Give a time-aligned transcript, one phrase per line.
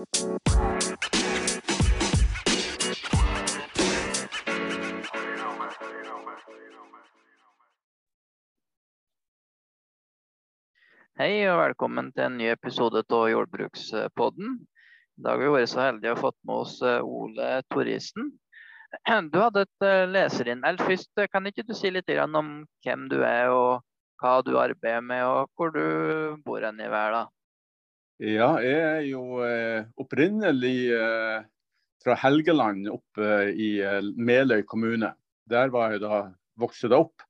[0.00, 0.06] Hei
[11.44, 14.54] og velkommen til en ny episode av Jordbrukspodden.
[15.20, 18.30] I dag har vi vært så heldige å ha fått med oss eh, Ole Torrisen.
[19.28, 20.80] Du hadde et eh, leserinnlegg.
[20.80, 23.84] Først, eh, kan ikke du si litt om hvem du er og
[24.24, 27.28] hva du arbeider med, og hvor du bor i verden?
[28.20, 29.40] Ja, jeg er jo
[29.96, 30.92] opprinnelig
[32.04, 33.70] fra Helgeland oppe i
[34.20, 35.14] Meløy kommune.
[35.48, 36.18] Der var jeg da
[36.60, 37.24] vokste opp.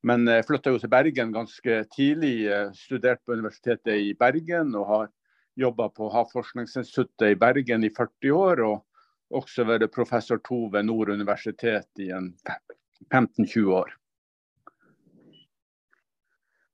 [0.00, 2.48] Men jeg flytta jo til Bergen ganske tidlig.
[2.72, 5.12] Studerte på Universitetet i Bergen og har
[5.60, 8.64] jobba på Havforskningsinstituttet i Bergen i 40 år.
[8.64, 12.08] Og også vært professor to ved Nord universitet i
[13.12, 13.92] 15-20 år.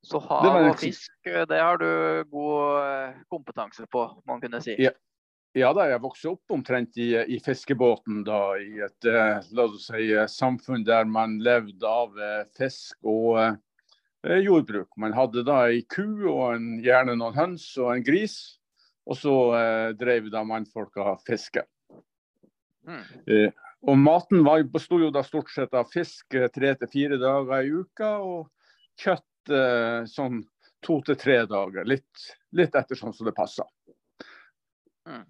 [0.07, 1.89] Så hav og fisk, det har du
[2.31, 4.77] god eh, kompetanse på, må man kunne si?
[4.79, 4.93] Ja,
[5.59, 9.41] ja da, jeg vokste opp omtrent i, i fiskebåten da, i et eh,
[9.83, 14.93] si, eh, samfunn der man levde av eh, fisk og eh, jordbruk.
[15.01, 18.39] Man hadde da ei ku og en, gjerne noen høns og en gris.
[19.07, 21.63] Og så eh, drev da mannfolka fiske.
[22.87, 23.05] Mm.
[23.31, 23.51] Eh,
[23.87, 27.71] og maten var, bestod jo da stort sett av fisk tre til fire dager i
[27.71, 28.49] uka, og
[28.99, 29.27] kjøtt
[30.11, 30.43] sånn
[30.87, 31.87] to til tre dager.
[31.89, 33.67] Litt, litt etter sånn som det passer.
[35.09, 35.25] Mm.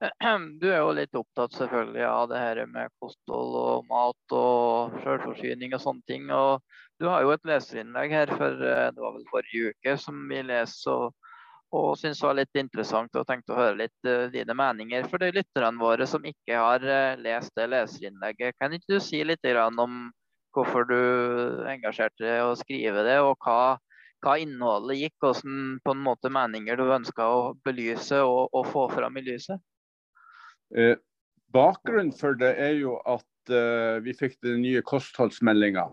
[0.60, 5.74] Du er jo litt opptatt selvfølgelig av det her med kosthold og mat og selvforsyning
[5.74, 6.28] og sånne ting.
[6.30, 6.60] Og
[7.02, 10.44] du har jo et leserinnlegg her for eh, det var vel forrige uke som vi
[10.46, 11.16] leste og,
[11.74, 15.04] og det var litt interessant og tenkte å høre litt uh, dine meninger.
[15.10, 19.20] For de lytterne våre som ikke har uh, lest det leserinnlegget, kan ikke du si
[19.20, 20.06] litt om
[20.56, 20.98] hvorfor du
[21.70, 23.76] engasjerte deg i å skrive det, og hva,
[24.24, 28.88] hva innholdet gikk, hvordan på en måte meninger du ønska å belyse og, og få
[28.92, 29.62] fram i lyset?
[30.76, 30.96] Eh,
[31.54, 35.88] bakgrunnen for det er jo at eh, vi fikk den nye kostholdsmeldinga.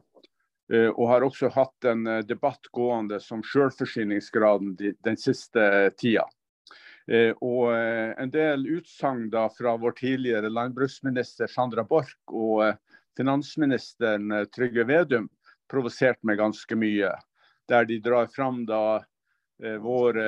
[0.73, 6.26] Eh, og har også hatt en eh, debatt gående som selvforsyningsgraden de, den siste tida.
[7.05, 12.64] Eh, og en del utsagn fra vår tidligere landbruksminister Sandra Borch og
[13.17, 15.30] finansministeren Trygve Vedum
[15.71, 17.14] provoserte meg ganske mye.
[17.70, 19.02] Der de drar fram da
[19.81, 20.20] vår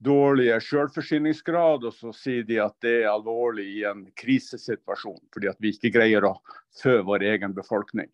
[0.00, 5.60] dårlige selvforsyningsgrad, og så sier de at det er alvorlig i en krisesituasjon, fordi at
[5.60, 6.34] vi ikke greier å
[6.80, 8.08] fø vår egen befolkning.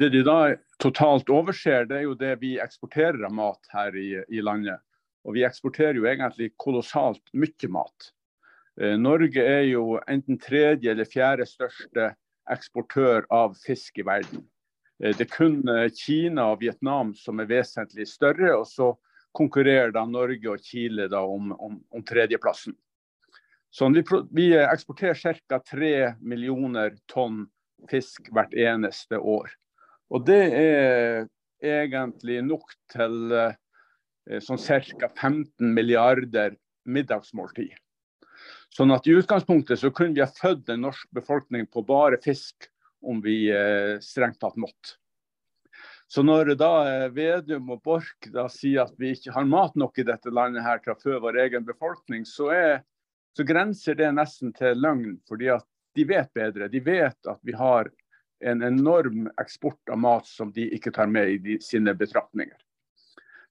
[0.00, 4.10] Det de da totalt overser, det er jo det vi eksporterer av mat her i,
[4.28, 4.80] i landet.
[5.26, 8.10] Og vi eksporterer jo egentlig kolossalt mye mat.
[8.80, 12.10] Eh, Norge er jo enten tredje eller fjerde største
[12.52, 14.42] eksportør av fisk i verden.
[15.00, 18.52] Eh, det er kun eh, Kina og Vietnam som er vesentlig større.
[18.56, 18.92] og så
[19.36, 22.76] konkurrerer da Norge og Chile om, om, om tredjeplassen.
[23.70, 25.58] Så vi, vi eksporterer ca.
[25.60, 27.44] 3 millioner tonn
[27.90, 29.50] fisk hvert eneste år.
[30.08, 31.26] Og det er
[31.60, 33.34] egentlig nok til
[34.40, 35.10] sånn ca.
[35.12, 36.56] 15 milliarder
[36.88, 37.76] middagsmåltid.
[38.74, 42.68] Sånn at i utgangspunktet så kunne vi ha født en norsk befolkning på bare fisk
[43.06, 44.96] om vi eh, strengt tatt måtte.
[46.08, 49.98] Så når da eh, Vedum og Borch da sier at vi ikke har mat nok
[49.98, 52.76] i dette landet her til å fø vår egen befolkning, så, er,
[53.36, 55.18] så, grenser det nesten til løgn.
[55.28, 55.66] fordi at
[55.96, 56.68] de vet bedre.
[56.68, 57.90] De vet at vi har
[58.44, 62.58] en enorm eksport av mat som de ikke tar med i de, sine betraktninger.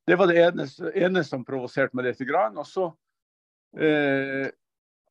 [0.06, 2.22] Det var det ene, ene som provoserte meg litt.
[2.22, 2.86] Og så
[3.82, 4.53] eh,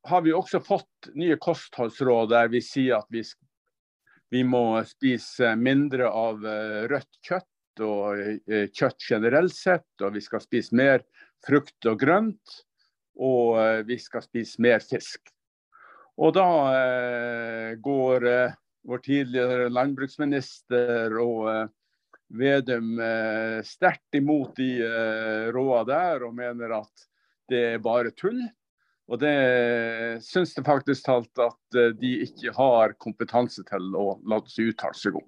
[0.05, 3.23] har vi også fått nye kostholdsråd der vi sier at vi
[4.35, 9.87] vi må spise mindre av eh, rødt kjøtt og eh, kjøtt generelt sett.
[10.03, 11.05] Og vi skal spise mer
[11.47, 12.57] frukt og grønt.
[13.15, 15.31] Og eh, vi skal spise mer fisk.
[16.15, 16.47] Og da
[17.83, 18.25] går
[18.87, 21.73] vår tidligere landbruksminister og
[22.39, 23.01] Vedum
[23.67, 24.87] sterkt imot de
[25.51, 27.03] rådene der, og mener at
[27.51, 28.39] det er bare tull.
[29.13, 29.35] Og det
[30.25, 34.97] syns det faktisk talt at eh, de ikke har kompetanse til å la seg uttale
[34.97, 35.27] seg om.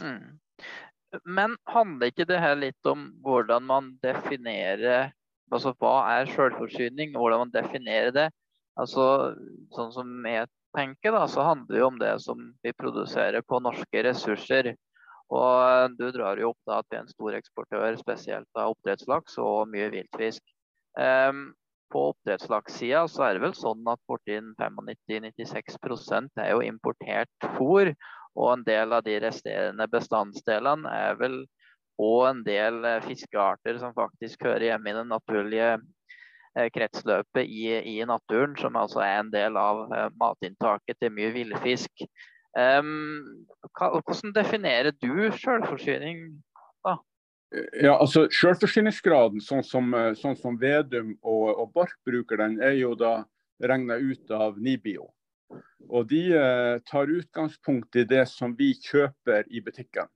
[0.00, 0.26] Mm.
[1.24, 5.10] Men handler ikke det her litt om hvordan man definerer
[5.50, 8.28] altså Hva er selvforsyning, hvordan man definerer det?
[8.78, 9.34] Altså,
[9.74, 10.46] sånn som jeg
[10.76, 14.70] tenker, da, så handler det jo om det som vi produserer på norske ressurser.
[15.30, 19.38] Og du drar jo opp da at vi er en stor eksportør, spesielt av oppdrettslaks
[19.42, 20.42] og mye viltfisk.
[20.98, 21.50] Um,
[21.92, 27.92] på oppdrettslakssida så er det vel sånn at borti 95-96% er jo importert fôr.
[28.38, 31.40] Og en del av de resterende bestandsdelene er vel
[32.00, 35.72] og en del eh, fiskearter som faktisk hører hjemme i det naturlige
[36.74, 39.84] kretsløpet i, i, naturen, som altså er en del av
[40.18, 42.02] matinntaket til mye villfisk.
[42.58, 43.46] Um,
[43.78, 46.24] hvordan definerer du selvforsyning?
[47.50, 52.92] Ja, altså Selvforsyningsgraden, sånn som, sånn som Vedum og, og Borch bruker den, er jo
[52.98, 53.24] da
[53.60, 55.08] regna ut av Nibio.
[55.90, 60.06] Og De eh, tar utgangspunkt i det som vi kjøper i butikken.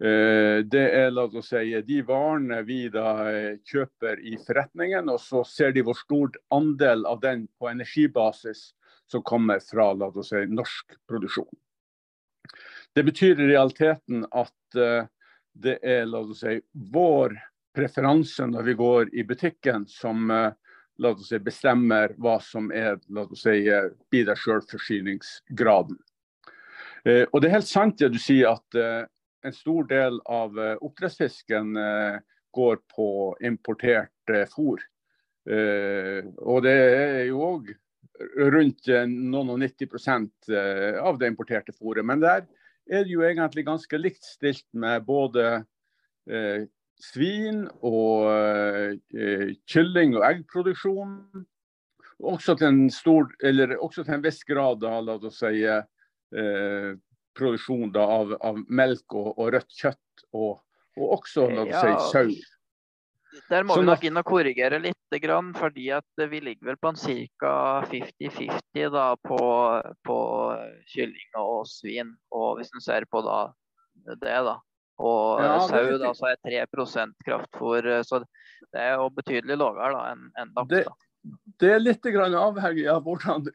[0.00, 5.20] Eh, det er la oss si, de varene vi da eh, kjøper i forretningen, og
[5.22, 8.70] så ser de hvor stor andel av den på energibasis
[9.10, 11.50] som kommer fra la oss si, norsk produksjon.
[12.96, 15.04] Det betyr i realiteten at uh,
[15.52, 17.36] det er la oss si, vår
[17.76, 20.50] preferanse når vi går i butikken som uh,
[21.00, 23.64] la oss si, bestemmer hva som er la oss si,
[24.12, 25.98] bidrar selvforsyningsgraden.
[27.04, 29.04] Eh, og Det er helt sant det du sier at eh,
[29.46, 32.18] en stor del av eh, oppdrettsfisken eh,
[32.56, 33.10] går på
[33.46, 34.82] importert eh, fôr.
[35.48, 37.70] Eh, og det er jo òg
[38.52, 40.50] rundt noen og 90%
[41.00, 42.04] av det importerte fôret.
[42.04, 42.42] Men der
[42.88, 45.64] er det jo egentlig ganske likt stilt med både
[47.00, 51.14] svin og eh, kylling- og eggproduksjon.
[52.20, 53.30] Også til en, stor,
[53.80, 56.90] også til en viss grad da, la oss si, eh,
[57.38, 60.60] produksjon da, av, av, melk og, og, rødt kjøtt, og,
[60.98, 62.34] og også la oss si, sau.
[63.50, 64.96] Der må sånn vi nok inn og korrigere litt,
[65.58, 66.98] fordi at vi ligger vel på en
[67.38, 67.52] ca.
[67.90, 68.96] 50-50
[69.26, 69.38] på,
[70.06, 70.18] på,
[70.94, 72.14] kylling og svin.
[72.30, 73.38] Og hvis en ser på da,
[74.06, 74.56] det, da,
[75.00, 76.64] og ja, sau da, så er 3
[77.24, 77.86] kraftfôr.
[77.86, 80.72] Eh, så det er jo betydelig lavere enn en laks.
[80.72, 80.82] Det,
[81.62, 83.46] det, er litt avhengig av hvordan,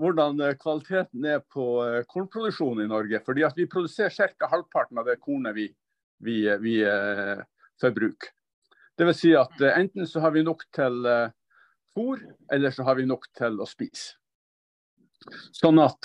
[0.00, 3.20] hvordan, eh, kvaliteten er på eh, kornproduksjonen i Norge.
[3.26, 4.48] fordi at Vi produserer ca.
[4.50, 5.68] halvparten av det kornet vi,
[6.24, 7.44] vi, vi eh,
[7.80, 8.33] forbruker.
[8.98, 9.20] Dvs.
[9.20, 11.32] Si at eh, enten så har vi nok til eh,
[11.94, 14.18] fôr, eller så har vi nok til å spise.
[15.56, 16.04] Sånn at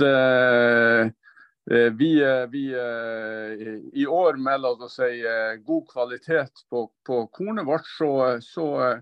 [1.71, 5.21] Eh, vi, vi, uh, I år med la oss si,
[5.65, 8.97] god kvalitet på, på kornet vårt, så, så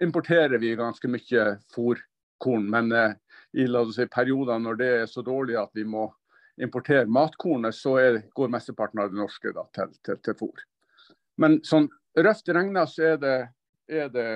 [0.00, 2.68] importerer vi ganske mye fôrkorn.
[2.68, 2.92] Men
[3.52, 6.10] i si, perioder når det er så dårlig at vi må
[6.60, 10.64] importere matkornet, så er, går mesteparten av det norske da, til, til, til fôr.
[11.40, 13.36] Men sånn røft regna så er det,
[13.88, 14.28] er det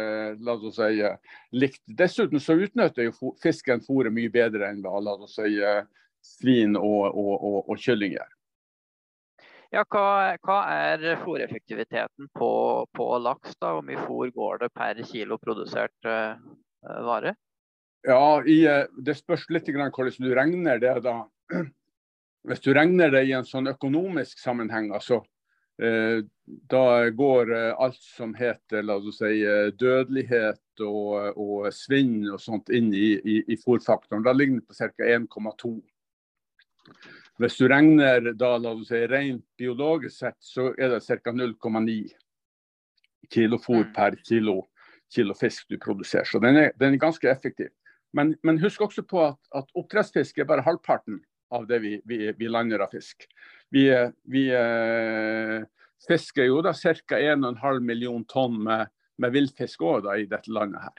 [0.44, 1.02] la oss si,
[1.56, 1.82] likt.
[1.86, 5.56] Dessuten så utnytter jo fisken fôret mye bedre enn hva la oss si,
[6.22, 8.30] svin og, og, og, og kylling gjør.
[9.72, 12.50] Ja, hva, hva er fôreffektiviteten på,
[12.92, 13.54] på, laks?
[13.56, 13.70] da?
[13.72, 16.36] Hvor mye fôr går det per kilo produsert uh,
[17.06, 17.32] vare?
[18.04, 20.92] Ja, i, eh, Det spørs litt hvordan du regner det.
[21.06, 21.22] da.
[22.48, 25.22] Hvis du regner det i en sånn økonomisk sammenheng, altså,
[26.68, 29.40] da går eh, alt som heter la oss si,
[29.80, 34.24] dødelighet og, og svinn og sånt inn i, i, i fôrfaktoren.
[34.26, 34.92] Da ligger den på ca.
[35.16, 35.74] 1,2
[37.40, 41.32] hvis du regner da, la oss si, rent biologisk sett, så er det ca.
[41.32, 41.96] 0,9
[43.32, 43.92] kilo fôr mm.
[43.96, 44.58] per kilo,
[45.14, 46.28] kilo, fisk du produserer.
[46.28, 47.72] Så den er, den er ganske effektiv.
[48.12, 51.22] Men, men, husk også på at, at oppdrettsfisk er bare halvparten
[51.52, 53.24] av det vi, vi, vi lander av fisk.
[53.72, 53.88] Vi,
[54.28, 55.64] vi eh,
[56.08, 57.18] fisker jo da ca.
[57.18, 58.86] 1,5 million tonn med,
[59.18, 60.92] med villfisk òg i dette landet her.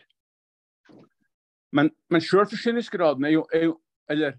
[1.73, 3.79] Men, men selvforsyningsgraden er jo, er jo
[4.11, 4.31] Eller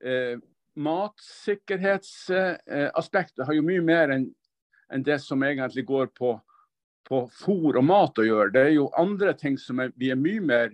[0.00, 0.38] eh,
[0.76, 4.34] matsikkerhetsaspektet har jo mye mer enn
[4.88, 6.40] en det som egentlig går på,
[7.04, 8.50] på fôr og mat å gjøre.
[8.54, 10.70] Det er jo andre ting som er, vi er mye mer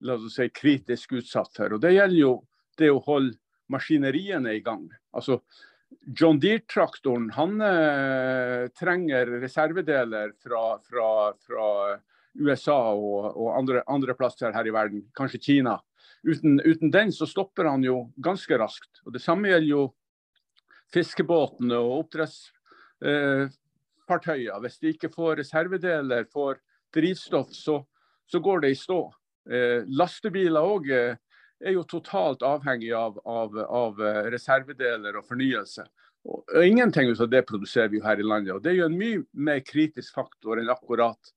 [0.00, 1.76] la oss si, kritisk utsatt for.
[1.76, 2.34] Og Det gjelder jo
[2.80, 3.36] det å holde
[3.70, 4.88] maskineriene i gang.
[5.14, 5.40] Altså,
[6.06, 11.98] John Deere-traktoren han eh, trenger reservedeler fra, fra, fra
[12.38, 15.80] USA og, og andre, andre, plasser her i verden, kanskje Kina.
[16.26, 19.00] Uten, uten, den så stopper han jo ganske raskt.
[19.06, 19.94] Og Det samme gjelder jo
[20.94, 24.54] fiskebåtene og oppdrettsfartøyer.
[24.54, 26.54] Eh, Hvis de ikke får reservedeler, får
[26.94, 27.84] drivstoff, så,
[28.26, 29.00] så går det i stå.
[29.50, 30.84] Eh, lastebiler òg
[31.60, 35.84] er jo totalt avhengig av, av, av eh, reservedeler og fornyelse.
[36.24, 38.54] Og, og Ingenting av det produserer vi jo her i landet.
[38.54, 41.34] og Det er jo en mye mer kritisk faktor enn akkurat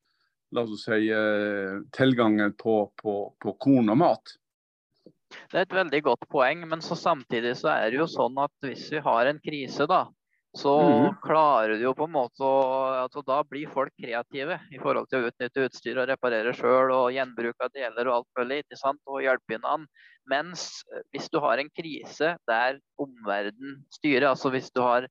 [0.53, 4.35] la oss si, eh, tilgangen på, på, på korn og mat.
[5.49, 8.53] Det er et veldig godt poeng, men så samtidig så er det jo sånn at
[8.61, 10.05] hvis vi har en krise, da,
[10.53, 11.05] så mm.
[11.23, 12.57] klarer du jo på en måte å
[13.01, 17.13] altså Da blir folk kreative i forhold til å utnytte utstyr og reparere sjøl og
[17.15, 19.87] gjenbruk av deler og alt mulig, ikke sant, og hjelpe an.
[20.29, 25.09] Mens eh, hvis du har en krise der omverdenen styrer, altså hvis du har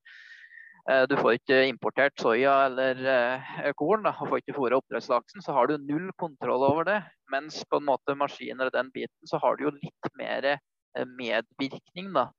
[0.91, 5.43] Eh, du får ikke importert soya eller eh, korn, da, og får ikke fôre oppdrettslaksen,
[5.45, 6.97] så har du null kontroll over det.
[7.31, 10.49] Mens på en måte maskiner og den biten, så har du jo litt mer
[11.17, 12.11] medvirkning.
[12.15, 12.29] da.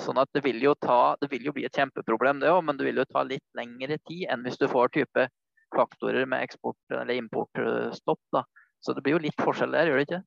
[0.00, 2.78] Sånn at det vil jo, ta, det vil jo bli et kjempeproblem, det òg, men
[2.78, 5.26] det vil jo ta litt lengre tid enn hvis du får type
[5.74, 8.20] faktorer med eksport- eller importstopp.
[8.32, 8.44] da.
[8.80, 10.22] Så det blir jo litt forskjell der, gjør det ikke?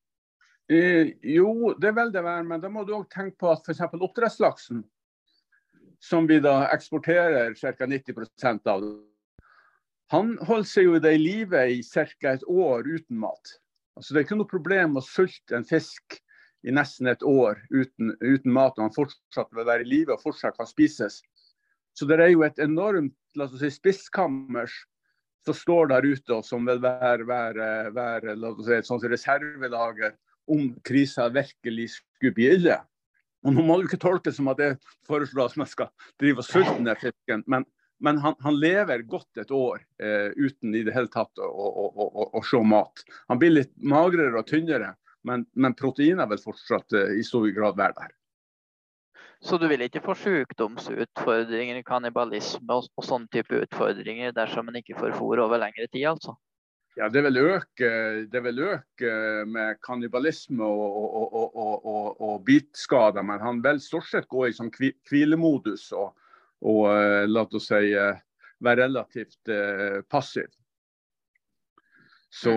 [0.66, 3.84] Eh, jo, det vil det være, men da må du òg tenke på at f.eks.
[3.94, 4.84] oppdrettslaksen
[6.02, 7.86] som vi da eksporterer ca.
[7.86, 8.86] 90% av.
[10.14, 12.34] Han holder seg jo i det livet i ca.
[12.34, 13.56] et år uten mat.
[13.96, 16.20] Altså Det er ikke noe problem å sulte en fisk
[16.66, 20.24] i nesten et år uten, uten mat, og han fortsatt vil være i live og
[20.24, 21.22] fortsatt kan spises.
[21.96, 24.74] Så det er jo et enormt la oss si, spisskammers
[25.46, 30.16] som står der ute, og som vil være, være, være si, et sånt reservelager
[30.52, 32.80] om krisa virkelig skulle bli ille.
[33.46, 35.92] Og Nå må du ikke tolke det som at jeg foreslår at man skal
[36.22, 37.66] drive og sulte ned fisken, men,
[38.02, 41.86] men han, han, lever godt et år eh, uten i det hele tatt å, å,
[41.94, 43.06] å, å, se mat.
[43.30, 47.78] Han blir litt magrere og tynnere, men, men proteiner vil fortsatt eh, i stor grad
[47.80, 48.14] være der.
[49.46, 54.98] Så du vil ikke få sykdomsutfordringer, kannibalisme og, og sånne type utfordringer dersom man ikke
[54.98, 56.38] får fôr over lengre tid, altså?
[56.96, 57.90] Ja, det vil øke,
[58.32, 59.16] det vil øke
[59.52, 63.26] med kannibalisme og, og, og, og, bitskader.
[63.28, 66.14] Men han vil stort sett gå i sånn hvilemodus og,
[66.64, 68.16] uh, la oss si uh,
[68.64, 69.52] være relativt
[70.08, 70.48] passiv.
[72.36, 72.52] Så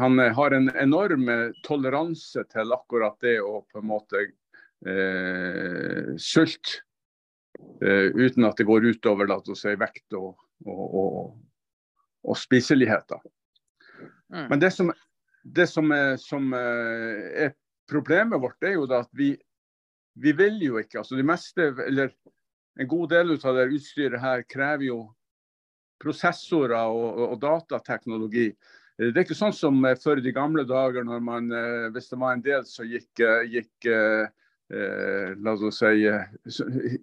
[0.00, 1.28] han har en enorm
[1.66, 4.22] toleranse til akkurat det å på en måte
[6.20, 6.80] sulte.
[7.80, 10.40] uten at det går utover la oss si, vekt og,
[12.24, 13.20] og spiseligheter.
[14.32, 14.46] Mm.
[14.50, 14.92] Men det som,
[15.44, 17.52] det som, er, som, eh, er,
[17.90, 19.34] problemet vårt, er jo at vi,
[20.16, 20.98] vi vil jo ikke.
[21.02, 22.14] altså det meste, eller
[22.74, 24.96] En god del av det utstyret her krever jo
[26.02, 28.48] prosessorer og, og, datateknologi.
[28.98, 32.18] Det er ikke sånn som før i de gamle dager, når man, eh, hvis det
[32.20, 36.06] var en del som gikk, eh, gikk eh, la oss si,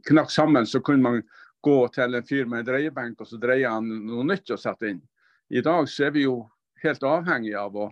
[0.07, 1.23] knakk sammen, så kunne man
[1.61, 4.89] gå til en fyr med en dreiebenk og så dreie han noe nytt å sette
[4.89, 5.01] inn.
[5.51, 6.37] I dag så er vi jo
[6.81, 7.91] helt avhengig av å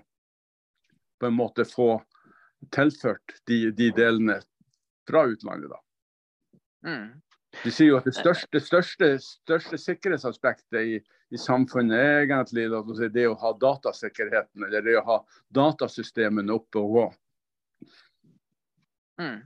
[1.20, 2.00] på en måte få
[2.72, 4.40] tilført de, de delene
[5.08, 5.70] fra utlandet.
[5.70, 5.80] da.
[6.88, 7.08] Mm.
[7.64, 11.00] De sier jo at det største, største, største sikkerhetsaspektet i,
[11.34, 15.18] i, samfunnet er egentlig si, det å ha datasikkerheten, eller det å ha
[15.58, 17.08] datasystemene oppe og gå.
[19.24, 19.40] Mm.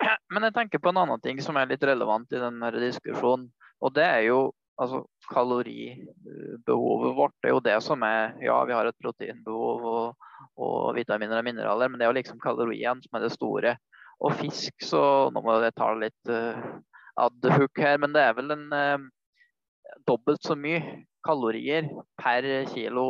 [0.32, 3.50] Men jeg tenker på en annen ting som er litt relevant i denne diskusjonen.
[3.80, 4.40] Og det er jo
[4.80, 10.28] altså kaloribehovet vårt Det er jo det som er Ja, vi har et proteinbehov og,
[10.56, 13.74] og vitaminer og mineraler, men det er jo liksom kalorien som er det store.
[14.20, 15.02] Og fisk, så
[15.32, 16.80] nå må jeg ta litt uh,
[17.16, 19.08] ad hoc her, men det er vel en eh,
[20.06, 20.82] dobbelt så mye
[21.26, 21.88] kalorier
[22.20, 23.06] per kilo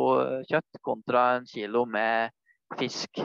[0.49, 2.33] kjøtt kontra en kilo med
[2.79, 3.21] fisk.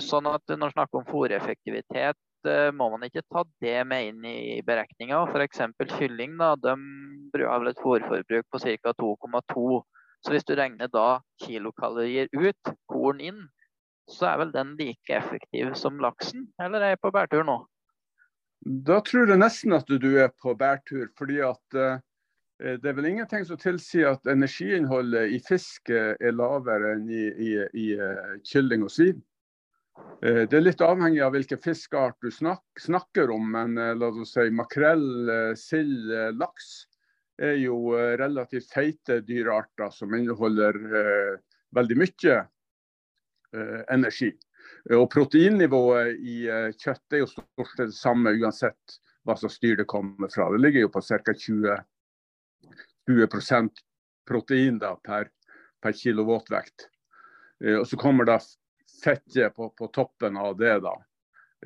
[0.00, 4.24] Sånn at når man snakker om fôreffektivitet, Eh, må man ikke ta det med inn
[4.28, 5.24] i beregninga.
[5.32, 5.62] F.eks.
[5.96, 6.74] kylling da, de
[7.42, 8.94] har vel et fôrforbruk på ca.
[9.00, 9.82] 2,2.
[10.24, 13.46] Så hvis du regner da kilokalorier ut, korn inn,
[14.10, 16.46] så er vel den like effektiv som laksen?
[16.62, 17.58] Eller er jeg på bærtur nå?
[18.66, 21.08] Da tror jeg nesten at du er på bærtur.
[21.18, 21.98] fordi at uh,
[22.58, 27.50] det er vel ingenting som tilsier at energiinnholdet i fisk er lavere enn i, i,
[27.76, 29.20] i uh, kylling og svin.
[30.22, 34.08] Eh, det er litt avhengig av hvilken fiskeart du snak snakker om, men eh, la
[34.08, 36.86] oss si makrell, eh, sild, laks
[37.36, 41.32] er jo relativt feite dyrearter som inneholder eh,
[41.76, 44.30] veldig mye eh, energi.
[44.94, 49.80] Og Proteinnivået i kjøttet kjøtt er jo stort sett det samme uansett hva slags dyr
[49.80, 50.46] det kommer fra.
[50.52, 51.34] Det ligger jo på ca.
[51.34, 51.74] 20,
[53.10, 53.26] 20
[54.26, 55.32] protein da, per,
[55.82, 56.86] per kilo våtvekt.
[57.80, 58.38] og så kommer da
[59.02, 60.78] fettet på, på, toppen av det.
[60.80, 60.94] da.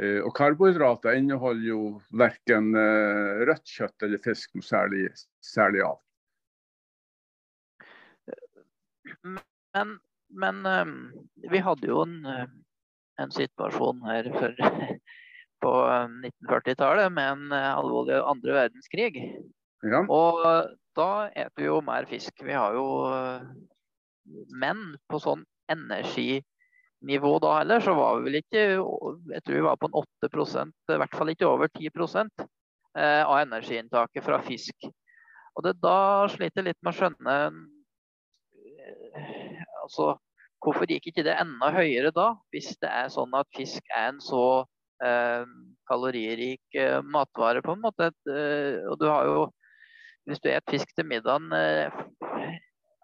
[0.00, 1.82] Eh, og Karbohydrater inneholder jo
[2.16, 5.08] verken eh, rødt kjøtt eller fisk noe særlig,
[5.44, 6.00] særlig av.
[9.74, 9.98] Men,
[10.28, 10.62] men
[11.50, 12.22] vi hadde jo en,
[13.20, 14.54] en situasjon her for,
[15.64, 19.24] på 1940-tallet med en alvorlig andre verdenskrig.
[19.86, 20.04] Ja.
[20.04, 20.44] Og
[20.98, 22.42] da eter vi jo mer fisk.
[22.44, 22.86] Vi har jo
[24.52, 25.40] Men på sånn
[25.72, 26.42] energi
[27.00, 28.62] nivå da heller, så var vi vel ikke
[29.32, 33.38] Jeg tror vi var på en 8 i hvert fall ikke over 10 eh, av
[33.40, 34.90] energiinntaket fra fisk.
[35.56, 37.36] Og det da sliter jeg litt med å skjønne
[39.16, 40.14] eh, altså,
[40.60, 44.20] Hvorfor gikk ikke det enda høyere da, hvis det er sånn at fisk er en
[44.20, 44.44] så
[45.04, 45.46] eh,
[45.88, 48.10] kaloririk eh, matvare, på en måte?
[48.28, 49.46] Eh, og du har jo
[50.28, 51.48] hvis du spiser fisk til middagen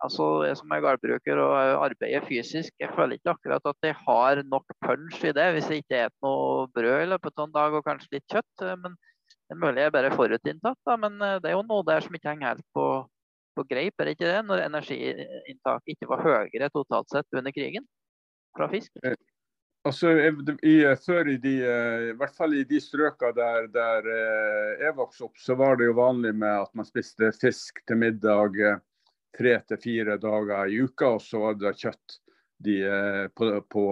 [0.04, 1.54] altså jeg som er gårdbruker og
[1.86, 5.82] arbeider fysisk, jeg føler ikke akkurat at jeg har nok punch i det hvis jeg
[5.82, 8.66] ikke spiser noe brød i løpet av en dag og kanskje litt kjøtt.
[8.84, 10.98] Men det er mulig jeg bare er forutinntatt, da.
[11.00, 12.86] men det er jo noe der som ikke henger helt på,
[13.56, 14.42] på greip, er det ikke det?
[14.48, 17.86] Når energiinntaket ikke var høyere totalt sett under krigen
[18.56, 18.92] fra fisk?
[19.86, 20.10] Altså,
[20.66, 24.96] i, før i, de, eh, i hvert fall i de strøka der, der eh, jeg
[24.96, 28.80] vokste opp, så var det jo vanlig med at man spiste fisk til middag eh,
[29.36, 32.18] tre til fire dager i uka, og så var det kjøtt
[32.66, 32.76] de,
[33.36, 33.82] på, på,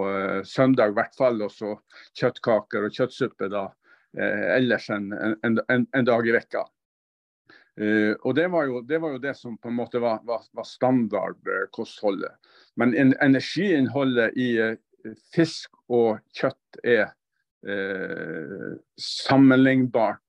[0.48, 1.42] søndag i hvert fall.
[1.44, 1.74] Og så
[2.16, 3.66] kjøttkaker og kjøttsuppe da,
[4.54, 6.62] ellers en, en, en, en dag i vekka.
[7.80, 10.44] Uh, og det var, jo, det var, jo, det som på en måte var, var,
[10.54, 12.36] var standardkostholdet.
[12.78, 14.50] Men energiinnholdet i
[15.34, 17.08] fisk og kjøtt er
[17.66, 20.20] uh, sammenlignbart,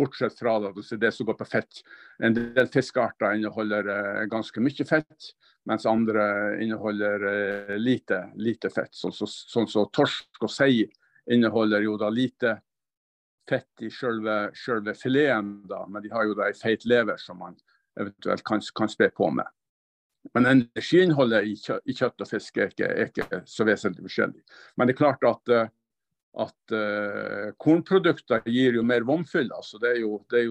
[0.00, 0.54] bortsett fra
[1.00, 1.82] det som går på fett.
[2.22, 5.30] En del fiskearter inneholder eh, ganske mye fett,
[5.68, 6.22] mens andre
[6.62, 8.94] inneholder eh, lite, lite, fett.
[8.96, 10.86] Sånn som så, så torsk og sei
[11.30, 12.54] inneholder jo da lite
[13.48, 17.40] fett i selve, selve fileten, da, men de har jo da ei feit lever som
[17.40, 17.56] man
[18.00, 19.48] eventuelt kan, kan spe på med.
[20.36, 24.42] Men energiinnholdet i, kjøtt, i kjøtt og fisk er ikke, er ikke, så vesentlig forskjellig.
[24.76, 25.70] Men det er klart at, eh,
[26.44, 29.48] at uh, kornprodukter gir jo mer vannfyll.
[29.56, 29.96] Altså det,
[30.30, 30.44] det,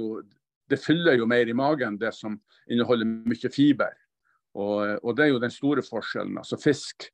[0.74, 3.94] det, fyller jo mer i magen, det som inneholder mye fiber.
[4.58, 6.42] Og, og det er jo den store forskjellen.
[6.42, 7.08] Altså Fisk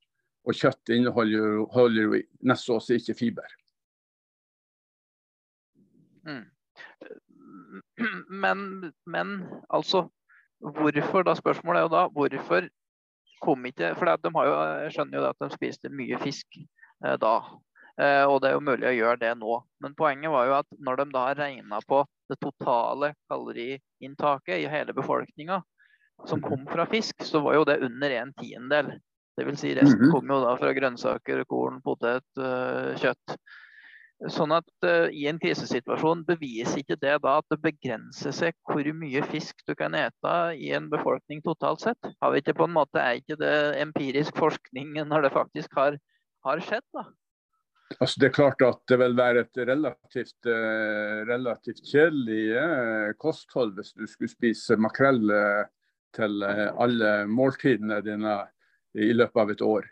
[0.46, 3.56] og kjøtt inneholder jo, jo nesten også ikke fiber.
[6.26, 6.44] Mm.
[8.42, 8.58] Men,
[9.06, 9.28] men
[9.72, 10.08] altså
[10.60, 12.66] Hvorfor da spørsmålet er jo da, hvorfor
[13.44, 17.16] kom ikke For de har jo, jeg skjønner jo at de spiste mye fisk eh,
[17.20, 17.34] da.
[18.00, 19.58] Eh, og det er jo mulig å gjøre det nå.
[19.84, 24.96] Men poenget var jo at når de da regna på det totale kaloriinntaket i hele
[24.96, 25.60] befolkninga
[26.24, 28.96] som kom fra fisk, så var jo det under en tiendedel.
[29.36, 29.60] Dvs.
[29.60, 30.12] Si resten mhm.
[30.14, 33.36] kom jo da fra grønnsaker, korn, potet, øh, kjøtt.
[34.32, 38.88] Sånn at uh, I en krisesituasjon beviser ikke det da at det begrenser seg hvor
[38.96, 42.08] mye fisk du kan ete i en befolkning totalt sett?
[42.24, 45.98] Har vi ikke på en måte, Er ikke det empirisk forskning når det faktisk har,
[46.48, 46.86] har skjedd?
[46.96, 47.04] da?
[48.00, 53.76] Altså Det er klart at det vil være et relativt, uh, relativt kjedelig uh, kosthold
[53.76, 55.28] hvis du skulle spise makrell
[56.16, 58.38] til alle måltidene dine
[58.96, 59.84] i løpet av et år.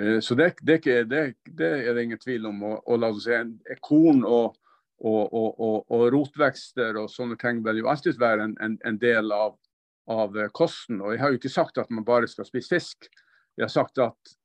[0.00, 2.62] Eh, så det, det, det, det, er det ingen tvil om.
[2.62, 4.56] Og, og la oss si, Korn og,
[5.04, 9.56] og, og, rotvekster og sånne ting vil jo alltid være en, en, en del av,
[10.12, 11.00] av, kosten.
[11.02, 13.10] Og jeg har jo ikke sagt at man bare skal spise fisk.
[13.56, 14.36] Jeg har sagt at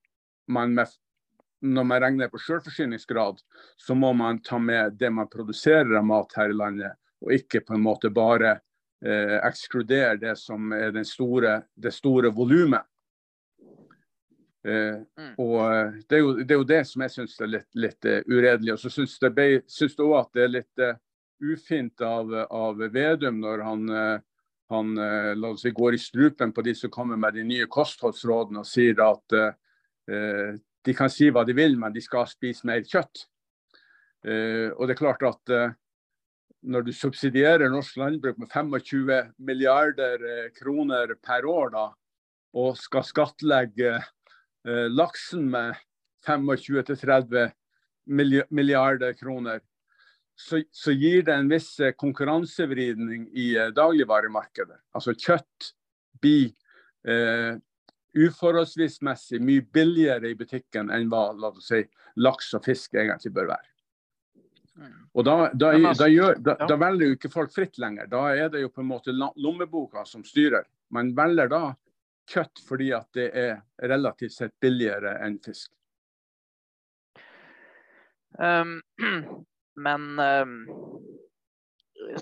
[0.51, 0.91] man med,
[1.61, 3.39] når man regner på selvforsyningsgrad,
[3.77, 7.61] så må man ta med det man produserer av mat her i landet, og ikke
[7.67, 8.55] på en måte bare
[9.05, 12.87] eh, ekskludere det som er store, det store volumet.
[14.61, 15.31] Eh, mm.
[15.41, 18.07] og eh, det er, jo, det er, jo, det som jeg syns er litt, litt
[18.07, 18.75] uh, uredelig.
[18.75, 20.99] Og så syns jeg òg at det er litt uh,
[21.41, 23.87] ufint av, av, Vedum når han,
[24.69, 28.61] han la oss si, går i strupen på de som kommer med de nye kostholdsrådene
[28.61, 29.33] og sier at
[30.85, 33.23] de kan si hva de vil, men de skal spise mer kjøtt.
[34.21, 35.55] og det er klart at
[36.61, 41.87] når du subsidierer norsk landbruk med 25 milliarder kroner per år da,
[42.53, 44.03] og skal skattlegge Eh,
[44.93, 45.75] laksen med
[46.27, 47.51] 25-30
[48.49, 49.61] milliarder kroner,
[50.35, 54.79] så, så, gir det en viss eh, konkurransevridning i eh, dagligvaremarkedet.
[54.95, 55.73] Altså kjøtt
[56.21, 56.49] blir
[57.07, 57.59] eh,
[58.17, 61.83] uforholdsvis messig mye billigere i butikken enn hva la oss si,
[62.17, 63.67] laks og fisk egentlig bør være.
[65.13, 68.07] Og da, da, altså, da, gjør, da, velger jo ikke folk fritt lenger.
[68.09, 70.63] Da er det jo på en måte lommeboka som styrer.
[70.95, 71.61] Man velger da
[72.29, 75.71] kjøtt fordi at det er relativt sett billigere enn fisk.
[78.39, 78.79] Um,
[79.85, 80.55] men um,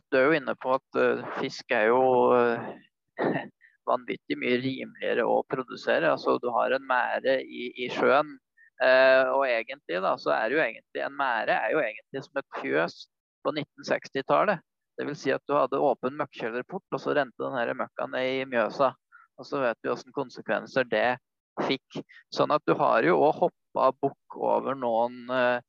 [0.10, 2.02] du er jo inne på at uh, fisk er jo
[2.34, 2.72] uh,
[3.90, 6.12] vanvittig mye rimeligere å produsere.
[6.12, 8.38] Altså, du har en mære i, i sjøen.
[8.80, 12.62] Uh, og egentlig da, så er jo egentlig en mære er jo egentlig som et
[12.62, 13.02] fjøs
[13.44, 14.64] på 1960-tallet.
[15.00, 15.20] Dvs.
[15.22, 18.94] Si at du hadde åpen møkkkjellerport, og så rente den møkka ned i Mjøsa.
[19.40, 21.10] Og så vet vi hvilke konsekvenser det
[21.64, 22.02] fikk.
[22.34, 25.60] Sånn at du har jo òg hoppa bukk over noen eh,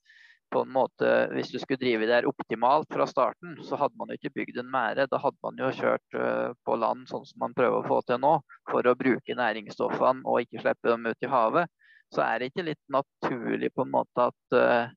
[0.51, 4.19] på en måte, Hvis du skulle drive der optimalt fra starten, så hadde man jo
[4.19, 5.07] ikke bygd en mære.
[5.11, 8.19] Da hadde man jo kjørt uh, på land sånn som man prøver å få til
[8.23, 8.33] nå,
[8.71, 11.71] for å bruke næringsstoffene og ikke slippe dem ut i havet.
[12.11, 14.91] Så er det ikke litt naturlig på en måte at, uh,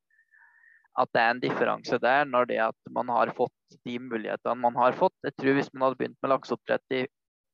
[1.04, 4.80] at det er en differanse der når det at man har fått de mulighetene man
[4.82, 5.16] har fått.
[5.22, 7.06] Jeg tror Hvis man hadde begynt med lakseoppdrett i,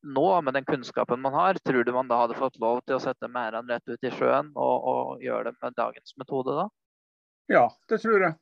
[0.01, 3.03] nå, med den kunnskapen man har, tror du man da hadde fått lov til å
[3.03, 6.67] sette merdene rett ut i sjøen og, og, gjøre det med dagens metode da?
[7.49, 8.35] Ja, det tror jeg.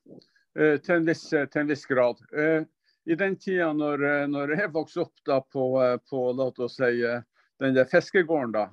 [0.57, 2.21] Uh, til, en viss, til, en viss, grad.
[2.33, 2.65] Uh,
[3.07, 5.69] I den tida når, når, jeg vokste opp da på,
[6.09, 7.05] på la oss si,
[7.61, 8.65] den der fiskegården, da,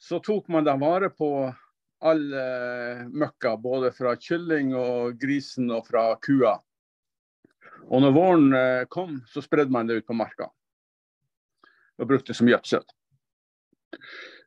[0.00, 1.28] så tok man da vare på
[2.04, 6.58] all eh, møkka, både fra kylling og grisen og fra kua.
[7.88, 10.50] Og når våren eh, kom, så spredde man det ut på marka
[11.98, 12.84] og brukte som gjødsel.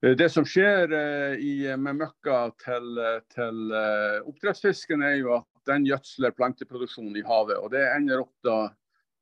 [0.03, 2.99] Eh, det som skjer eh, i, med møkka til,
[3.33, 7.57] til uh, oppdrettsfisken, er jo at den gjødsler planteproduksjonen i havet.
[7.59, 8.59] Og det ender opp da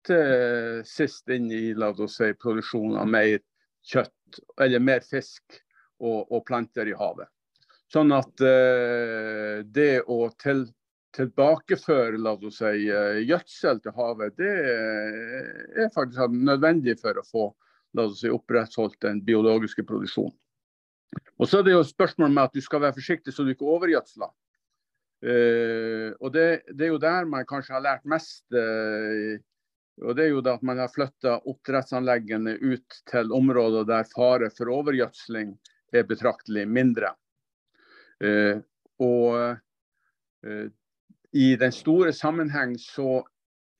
[0.06, 3.40] til sist inn i la oss si, produksjonen av mer
[3.86, 5.58] kjøtt, eller mer fisk
[6.04, 7.30] og, og planter i havet.
[7.92, 10.66] Sånn at eh, det å til,
[11.16, 12.90] tilbakeføre la oss si,
[13.26, 14.54] gjødsel til havet, det
[15.86, 17.46] er faktisk nødvendig for å få
[17.95, 20.36] la oss si, opprettholdt den biologiske produksjonen.
[21.39, 23.67] Og Så er det jo spørsmål med at du skal være forsiktig så du ikke
[23.75, 24.31] overgjødsler.
[25.25, 28.43] Uh, og det, det, er jo der man kanskje har lært mest.
[28.51, 29.39] Uh,
[30.03, 34.49] og det er jo da at Man har flytta oppdrettsanleggene ut til områder der fare
[34.51, 35.53] for overgjødsling
[35.95, 37.13] er betraktelig mindre.
[38.19, 38.60] Uh,
[39.01, 39.58] og
[41.36, 43.23] i den store sammenheng så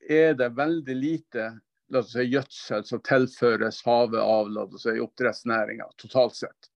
[0.02, 1.44] er det veldig lite
[1.90, 6.70] la oss si, gjødsel som tilføres havet av la oss si, oppdrettsnæringa totalt sett.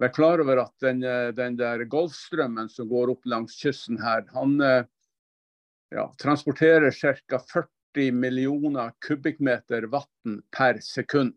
[0.00, 4.26] Vær klar over at den, eh, den, der Golfstrømmen som går opp langs kysten her,
[4.34, 4.58] han
[5.94, 7.38] ja, transporterer ca.
[7.38, 11.34] 40 millioner kubikkmeter vann per sekund.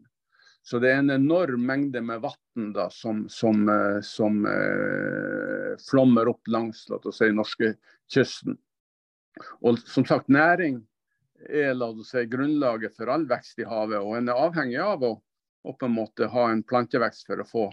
[0.68, 6.50] Så det er en enorm mengde med vann som, som, eh, som eh, flommer opp
[6.52, 8.58] langs la oss si, norskekysten.
[9.64, 10.82] Og som sagt, næring
[11.46, 14.00] er la oss si, grunnlaget for all vekst i havet.
[14.02, 15.14] Og en er avhengig av å,
[15.64, 17.66] å på en måte ha en plantevekst for å få,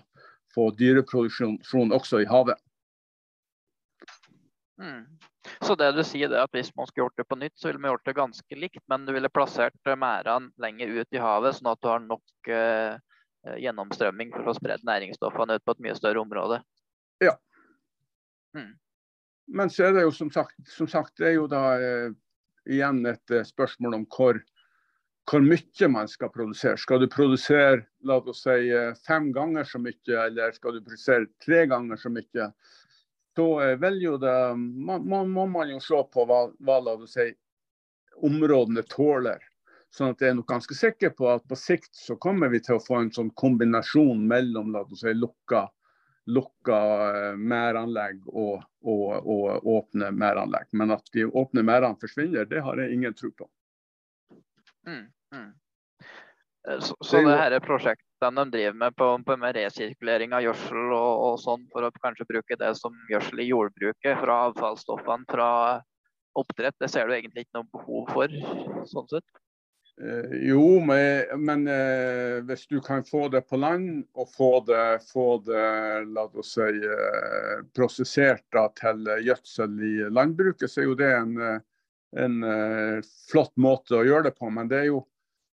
[0.55, 2.61] få dyreproduksjon også i havet.
[4.81, 5.05] Mm.
[5.61, 7.81] Så det du sier er at hvis man skulle gjort det på nytt, så ville
[7.81, 11.59] man gjort det ganske likt, men du ville plassert eh, merdene lenger ut i havet,
[11.59, 12.97] sånn at du har nok eh,
[13.47, 16.63] eh, gjennomstrømming for å spredd næringsstoffene ut på et mye større område.
[17.23, 17.37] Ja.
[18.57, 18.73] Mm.
[19.47, 22.15] Men så er det jo som sagt, som sagt det er jo da eh,
[22.71, 24.41] igjen et eh, spørsmål om hvor,
[25.31, 26.81] hvor mye man skal produsere.
[26.81, 31.29] Skal du produsere la oss si, eh, fem ganger så mye, eller skal du produsere
[31.45, 32.53] tre ganger så mye?
[33.37, 37.17] så eh, vil jo det man, må man jo se på hva, hva la oss
[37.17, 37.33] si,
[38.23, 39.43] områdene tåler.
[39.95, 42.79] Sånn at jeg er nok ganske sikker på at på sikt så kommer vi til
[42.79, 45.69] å få en sånn kombinasjon mellom la oss si, lukka,
[46.27, 50.71] lukka eh, mæranlegg og, og, og, åpne mæranlegg.
[50.73, 53.49] Men at de åpne merdene forsvinner, det har jeg ingen tro på.
[54.89, 55.53] Mm, mm.
[56.69, 60.93] Eh, så, så det her prosjektet de driver med på, på med resirkulering av gjødsel
[60.97, 65.49] og, og, sånn, for å kanskje bruke det som gjødsel i jordbruket fra avfallsstoffene fra
[66.35, 68.33] oppdrett, det ser du egentlig ikke noe behov for,
[68.91, 69.44] sånn sett?
[70.03, 75.39] Eh, jo, men, eh, hvis du kan få det på land og få det, få
[75.47, 75.69] det
[76.11, 81.39] la oss si, eh, prosessert da, til gjødsel i landbruket, så er jo det en,
[82.19, 82.39] en
[83.31, 84.51] flott måte å gjøre det på.
[84.51, 85.05] Men det er jo,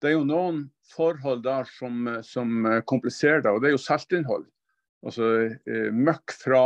[0.00, 4.48] det er jo noen forhold der som, som kompliserer det, og det er jo saltinnhold.
[5.04, 5.26] Altså
[5.96, 6.64] møkk fra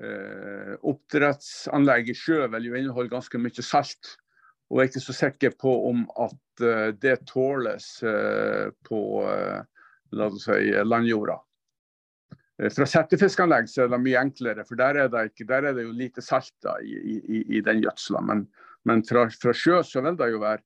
[0.00, 4.16] eh, oppdrettsanlegg i sjø vil jo inneholde ganske mye salt.
[4.70, 9.62] Og jeg er ikke så sikker på om at eh, det tåles eh, på eh,
[10.14, 11.38] la oss si, landjorda.
[12.60, 15.86] Fra settefiskanlegg så er det mye enklere, for der er det, ikke, der er det
[15.86, 18.20] jo lite salt da, i, i, i, den gjødsla.
[18.28, 18.42] Men,
[18.84, 20.60] men fra, fra, sjø så vil det jo være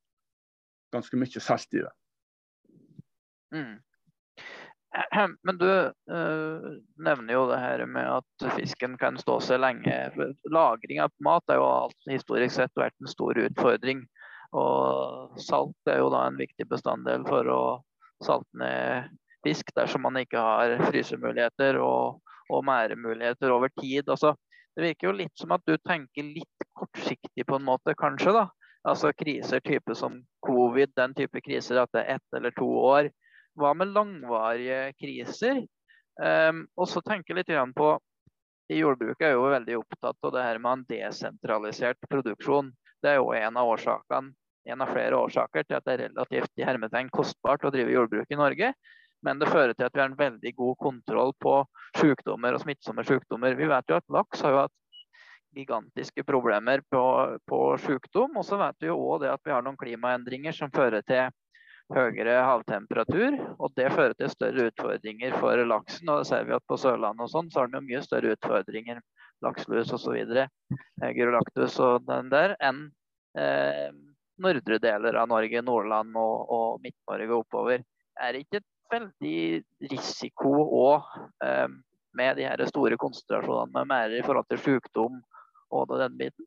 [0.95, 1.93] ganske mye salt i det.
[3.55, 3.77] Mm.
[5.43, 5.71] Men du
[6.11, 9.97] uh, nevner jo det her med at fisken kan stå seg lenge.
[10.51, 14.05] Lagring av mat er jo alt historisk sett vært en stor utfordring.
[14.55, 17.63] Og salt er jo da en viktig bestanddel for å
[18.23, 19.11] salte ned
[19.45, 24.07] fisk dersom man ikke har frysemuligheter og, og mæremuligheter over tid.
[24.09, 24.33] Altså,
[24.77, 28.33] det virker jo litt som at du tenker litt kortsiktig på en måte, kanskje.
[28.37, 28.47] da.
[28.85, 33.09] Altså kriser type som covid, den type kriser at det er ett eller to år
[33.59, 35.63] hva med langvarige kriser?
[36.15, 37.89] Um, og så tenke litt på
[38.73, 42.71] i Jordbruket er jo veldig opptatt av det her med en desentralisert produksjon.
[43.03, 44.33] Det er jo en av årsakene,
[44.65, 48.31] en av flere årsaker til at det er relativt i hermetegn kostbart å drive jordbruk
[48.33, 48.71] i Norge.
[49.25, 51.59] Men det fører til at vi har en veldig god kontroll på
[51.99, 53.57] sykdommer og smittsomme sykdommer.
[53.57, 54.75] Vi vet jo at laks har jo hatt
[55.55, 57.05] gigantiske problemer på,
[57.49, 58.37] på sykdom.
[58.41, 61.29] Og så vet vi jo òg at vi har noen klimaendringer som fører til
[61.93, 63.37] høyere havtemperatur.
[63.59, 66.09] Og det fører til større utfordringer for laksen.
[66.09, 68.35] Og det ser vi at på Sørlandet og sånn, så har den jo mye større
[68.37, 69.01] utfordringer,
[69.45, 72.87] lakselus osv., eh, gyrolactus og den der, enn
[73.39, 73.91] eh,
[74.41, 77.85] nordre deler av Norge, Nordland og, og Midt-Norge oppover.
[78.21, 81.13] Er det ikke et veldig risiko òg
[81.45, 81.69] eh,
[82.15, 85.23] med de her store konsentrasjonene med merder i forhold til sykdom
[85.75, 86.47] og den biten?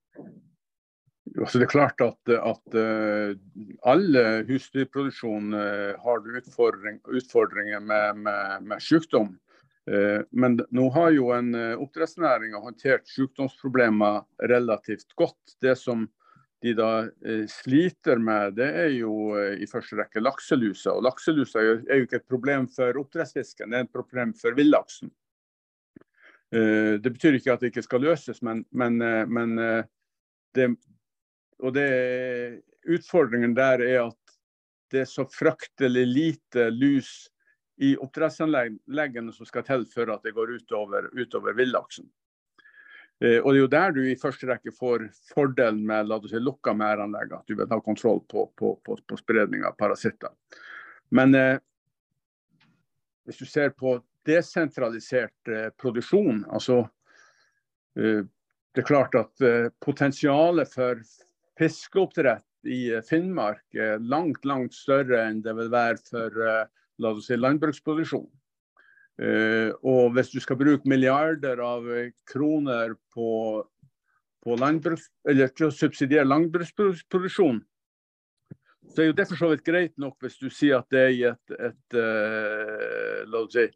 [1.35, 3.33] Altså det er klart at, at uh,
[3.89, 9.33] alle husdyrproduksjon uh, har utfordring, utfordringer med, med, med sykdom.
[9.89, 15.57] Uh, men nå har jo en oppdrettsnæring håndtert sykdomsproblemer relativt godt.
[15.61, 16.07] Det som
[16.65, 17.05] de da
[17.51, 20.95] sliter med, det er jo i første rekke lakselusa.
[20.95, 25.11] Og lakselusa er jo ikke et problem for oppdrettsfisken, det er et problem for villaksen.
[26.55, 29.83] Eh, det betyr ikke at det ikke skal løses, men, men, eh, men eh,
[30.55, 30.69] det,
[31.63, 34.37] og det, utfordringen der er at
[34.91, 37.27] det er så fryktelig lite lus
[37.83, 42.07] i oppdrettsanleggene som skal til for at det går utover, utover villaksen.
[43.21, 46.39] Eh, og Det er jo der du i første rekke får fordelen med la si,
[46.39, 50.31] lukka merdanlegg, at du vil ha kontroll på, på, på, på spredning av parasitter.
[51.09, 51.57] Men eh,
[53.25, 56.45] hvis du ser på desentralisert eh, produksjon.
[56.51, 56.81] Altså,
[57.99, 58.25] eh,
[58.75, 61.01] det er klart at eh, potensialet for
[61.57, 66.41] fiskeoppdrett i Finnmark er langt, langt større enn det vil være for
[66.97, 68.27] la oss si, landbruksproduksjon.
[69.91, 71.85] og hvis du skal bruke milliarder av
[72.29, 73.29] kroner på,
[74.43, 77.61] på landbruks, eller til å subsidiere landbruksproduksjon,
[78.93, 81.13] så er jo det for så vidt greit nok hvis du sier at det er
[81.13, 83.67] i et, et uh, la oss si,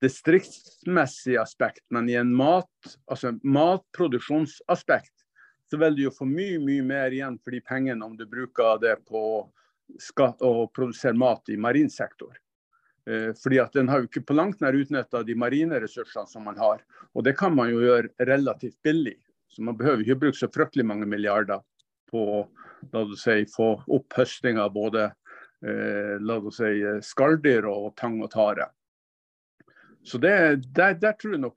[0.00, 5.19] distriktsmessig aspekt, men i en mat, altså matproduksjonsaspekt,
[5.70, 8.80] så vil du jo få mye mye mer igjen for de pengene om du bruker
[8.82, 12.36] det på å produsere mat i marin sektor.
[13.06, 16.44] Eh, fordi at Den har jo ikke på langt nær utnytta de marine ressursene som
[16.44, 16.82] man har.
[17.14, 19.16] Og det kan man jo gjøre relativt billig.
[19.50, 21.62] Så man behøver ikke bruke så fryktelig mange milliarder
[22.10, 28.20] på å si, få opp høsting av både eh, la oss si, skalldyr og tang
[28.22, 28.70] og tare.
[30.02, 30.32] Så det,
[30.72, 31.56] der, der, tror jeg nok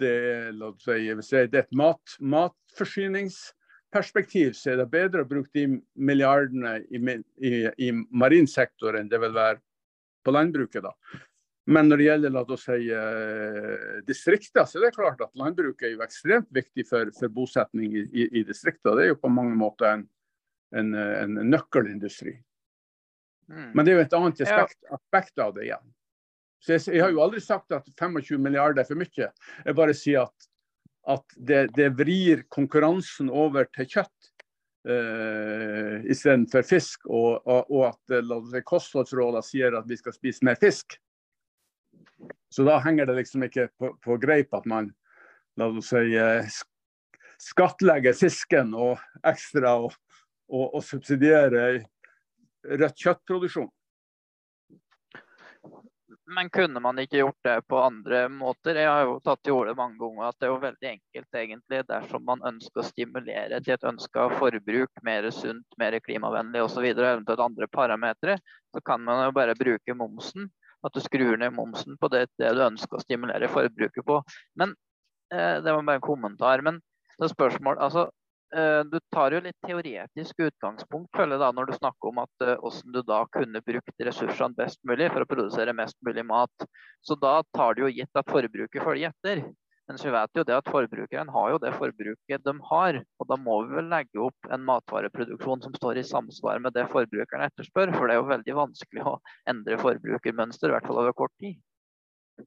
[0.00, 5.64] det, si, hvis det er et mat, matforsyningsperspektiv, så er det bedre å bruke de
[5.94, 7.50] milliardene i, i,
[7.86, 9.58] i marin sektor enn det vil være
[10.24, 10.82] på landbruket.
[10.84, 10.92] da.
[11.70, 15.86] Men når det gjelder la oss si, eh, distrikter, så er det klart at landbruket
[15.86, 18.96] er jo ekstremt viktig for, for bosetning i, i, i distrikter.
[18.96, 20.02] Det er jo på mange måter en,
[20.76, 22.34] en, en nøkkelindustri.
[23.50, 23.70] Mm.
[23.74, 25.86] Men det er jo et annet aspekt, aspekt av det igjen.
[26.60, 29.28] Så jeg, jeg, har jo aldri sagt at 25 milliarder er for mye.
[29.64, 30.48] Jeg bare sier at,
[31.16, 34.32] at det, det, vrir konkurransen over til kjøtt
[34.88, 40.60] uh, istedenfor fisk, og, og, og at uh, kostholdsrådene sier at vi skal spise mer
[40.60, 40.98] fisk.
[42.52, 44.92] Så da henger det liksom ikke på, på greip at man
[45.56, 46.44] la oss si, uh,
[47.40, 49.96] skattlegger fisken og ekstra og,
[50.52, 51.80] og, og subsidierer
[52.68, 53.70] rødt kjøttproduksjon.
[56.30, 58.78] Men kunne man ikke gjort det på andre måter?
[58.78, 61.80] Jeg har jo tatt til orde mange ganger at det er jo veldig enkelt egentlig
[61.88, 67.42] dersom man ønsker å stimulere til et ønska forbruk, mer sunt, mer klimavennlig osv., eventuelt
[67.42, 68.36] andre parametere,
[68.70, 70.46] så kan man jo bare bruke momsen.
[70.86, 74.20] At du skrur ned momsen på det, det du ønsker å stimulere forbruket på.
[74.60, 74.76] Men
[75.34, 76.62] eh, Det var bare en kommentar.
[76.62, 76.78] Men
[77.18, 78.06] det er spørsmål, altså
[78.90, 82.96] du tar jo litt teoretisk utgangspunkt føler da, når du snakker om at uh, hvordan
[82.96, 86.66] du da kunne brukt ressursene best mulig for å produsere mest mulig mat.
[87.06, 89.44] Så da tar du jo gitt at forbruket følger etter.
[89.90, 92.98] Men vi vet jo det at forbrukeren har jo det forbruket de har.
[93.18, 96.84] Og da må vi vel legge opp en matvareproduksjon som står i samsvar med det
[96.92, 97.90] forbrukeren etterspør.
[97.96, 99.16] For det er jo veldig vanskelig å
[99.50, 101.58] endre forbrukermønster, i hvert fall over kort tid.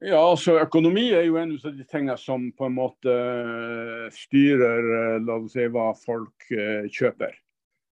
[0.01, 4.89] Ja, altså Økonomi er jo en av de tingene som på en måte eh, styrer
[4.97, 7.39] eh, la oss si, hva folk uh, kjøper.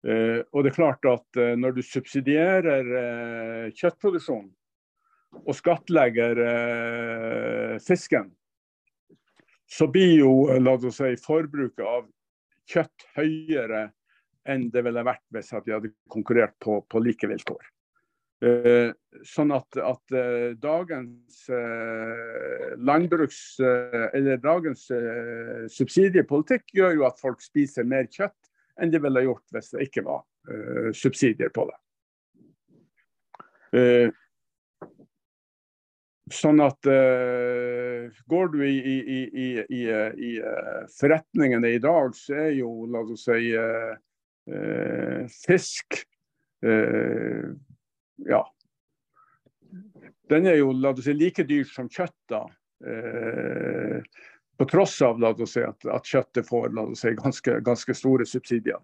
[0.07, 2.85] Og det er klart at Når du subsidierer
[3.75, 4.45] kjøttproduksjon
[5.41, 6.39] og skattlegger
[7.83, 8.29] fisken,
[9.67, 10.31] så blir jo
[10.63, 12.07] la oss si, forbruket av
[12.71, 13.89] kjøtt høyere
[14.47, 17.67] enn det ville vært hvis de hadde konkurrert på, på like vilkår.
[18.45, 18.91] Eh,
[19.25, 24.83] sånn at, at eh, dagens eh, landbruks- eller dagens
[25.73, 28.37] subsidiepolitikk gjør jo at folk spiser mer kjøtt
[28.77, 30.23] enn de ville gjort hvis det ikke var
[30.95, 31.79] subsidier på det.
[36.33, 42.53] Sånn at uh, Går du i, i, i, i uh, forretningene i dag, så er
[42.59, 43.95] jo la oss si uh,
[45.31, 46.03] fisk
[48.17, 48.43] Ja.
[50.31, 52.17] Den er jo si, like dyr som kjøtt.
[52.29, 52.47] da.
[54.57, 58.81] på tross av si, at, at kjøttet får si, ganske, ganske store subsidier.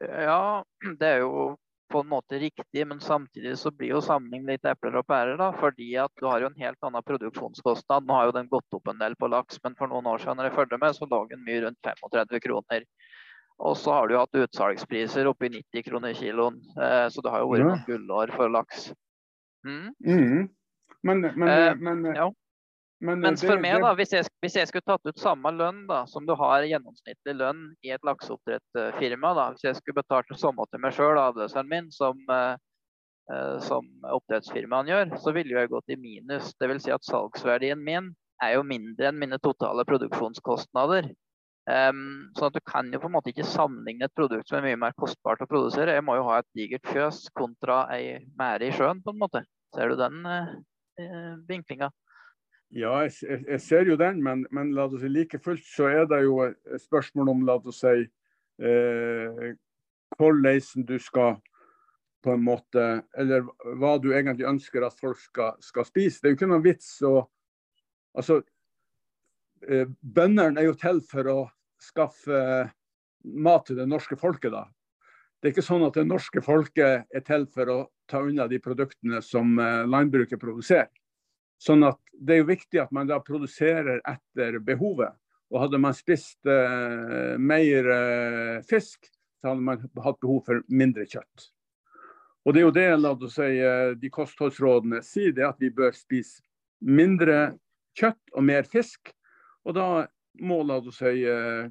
[0.00, 0.64] Ja,
[0.98, 1.54] det er jo
[1.94, 5.36] på en måte riktig, men samtidig så blir jo sammenlignet litt epler og pærer.
[5.38, 8.06] da, fordi at du har jo en helt annen produksjonskostnad.
[8.06, 10.40] Nå har jo den gått opp en del på laks, men for noen år siden
[10.40, 12.86] når jeg fulgte med, så lå den mye rundt 35 kroner.
[13.62, 17.44] Og så har du jo hatt utsalgspriser oppi 90 kroner kiloen, eh, så det har
[17.44, 18.88] jo vært noen gullår for laks.
[19.64, 19.92] Mm.
[20.04, 20.48] Mm.
[21.06, 22.30] Men, men, eh, men ja.
[23.04, 25.82] Men, Mens det, for meg, da, hvis jeg, hvis jeg, skulle tatt ut samme lønn
[25.90, 30.38] da, som du har gjennomsnittlig lønn i et lakseoppdrettsfirma, da, hvis jeg skulle betalt det
[30.40, 32.54] samme til meg sjøl, avløseren min, som, eh,
[33.34, 36.54] eh, som oppdrettsfirmaene gjør, så ville jeg gått i minus.
[36.56, 36.86] Dvs.
[36.86, 41.10] Si at salgsverdien min er jo mindre enn mine totale produksjonskostnader.
[41.64, 44.66] Um, sånn at Du kan jo på en måte ikke sammenligne et produkt som er
[44.66, 45.96] mye mer kostbart å produsere.
[45.96, 49.44] Jeg må jo ha et digert fjøs kontra ei mære i sjøen, på en måte.
[49.74, 51.88] Ser du den uh, vinklinga?
[52.74, 56.08] Ja, jeg, jeg, ser jo den, men, men la oss si, like fullt så er
[56.10, 58.00] det jo et spørsmål om la oss si,
[58.58, 59.44] eh,
[60.18, 61.36] hvordan du skal
[62.24, 62.82] på en måte
[63.20, 63.44] Eller
[63.78, 66.18] hva du egentlig ønsker at folk skal, skal spise.
[66.18, 67.14] Det er jo ikke noen vits å
[68.14, 68.53] Altså, eh,
[70.00, 71.38] bøndene er jo til for å
[71.80, 72.40] skaffe
[73.24, 74.66] mat til det norske folket, da.
[75.40, 78.56] Det er ikke sånn at det norske folket er til for å ta unna de
[78.64, 80.92] produktene som eh, landbruket produserer.
[81.60, 85.12] Sånn at Det er jo viktig at man da produserer etter behovet.
[85.52, 89.08] Og Hadde man spist eh, mer eh, fisk,
[89.40, 91.48] så hadde man hatt behov for mindre kjøtt.
[92.44, 95.72] Og Det er jo det la oss si, eh, de kostholdsrådene sier, det at vi
[95.74, 96.40] bør spise
[96.80, 97.56] mindre
[97.98, 99.12] kjøtt og mer fisk.
[99.64, 100.06] Og Da
[100.44, 101.70] må la oss si, eh,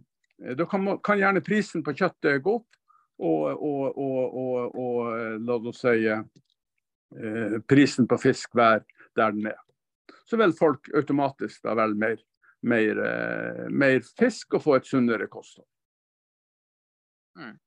[0.56, 2.69] da kan, kan, gjerne prisen på kjøttet gå opp,
[3.23, 9.60] og, og, og, og la oss si, eh, prisen på fisk være der den er
[10.25, 12.21] så vil folk automatisk da velge mer,
[12.62, 15.67] mer, eh, mer, fisk og få et sunnere kosthold.
[17.38, 17.58] Mm.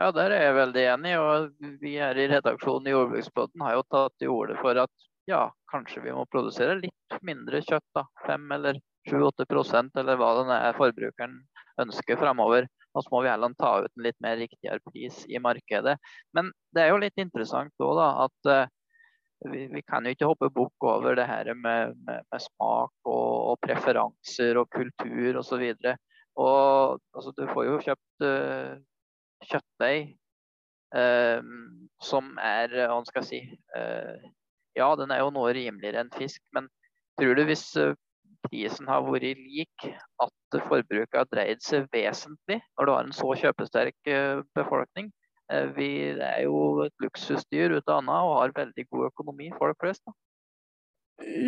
[0.00, 1.12] Ja, der er jeg veldig enig.
[1.18, 1.50] og
[1.82, 6.02] Vi her i redaksjonen i Jordbruksbåten har jo tatt til orde for at ja, kanskje
[6.06, 7.86] vi må produsere litt mindre kjøtt.
[7.94, 11.40] da, Fem eller 7-8 eller hva den er forbrukeren
[11.80, 12.68] ønsker framover.
[12.94, 15.96] Og så må vi heller ta ut en litt mer riktigere pris i markedet.
[16.34, 18.72] Men det er jo litt interessant òg, da, at eh,
[19.50, 23.52] vi, vi, kan jo ikke hoppe bukk over det her med, med, med smak og,
[23.52, 25.64] og, preferanser og kultur osv.
[25.80, 28.74] Altså, du får jo kjøpt uh,
[29.48, 30.12] kjøttdeig
[30.96, 31.40] uh,
[32.04, 33.40] som er hva skal jeg si
[33.76, 34.28] uh,
[34.78, 36.68] Ja, den er jo noe rimeligere enn fisk, men
[37.18, 37.64] tror du hvis
[38.48, 39.88] prisen har vært lik,
[40.22, 44.14] at forbruket har dreid seg vesentlig når du har en så kjøpesterk
[44.56, 45.10] befolkning?
[45.52, 49.78] Eh, vi er jo et luksusdyr ut av annet og har veldig god økonomi, folk
[49.82, 50.02] flest.
[50.06, 50.14] da.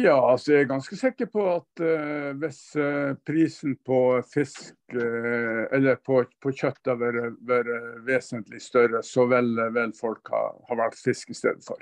[0.03, 5.63] Ja, altså jeg er ganske sikker på at uh, hvis uh, prisen på fisk uh,
[5.73, 7.71] eller på, på kjøtt har vært,
[8.05, 11.81] vesentlig større, så vil, vel folk ha, ha, valgt fisk i stedet for.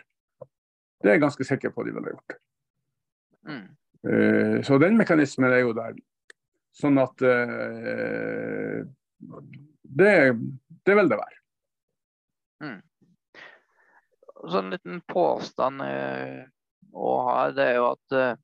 [1.02, 2.38] Det er jeg ganske sikker på de ville gjort.
[3.48, 3.66] Mm.
[4.64, 5.92] Så den mekanismen er jo der.
[6.72, 7.20] Sånn at
[9.82, 10.14] det,
[10.86, 11.38] det vil det være.
[12.64, 12.80] Mm.
[14.48, 16.44] Så en liten påstand eh,
[16.92, 18.38] å ha, det er jo at eh,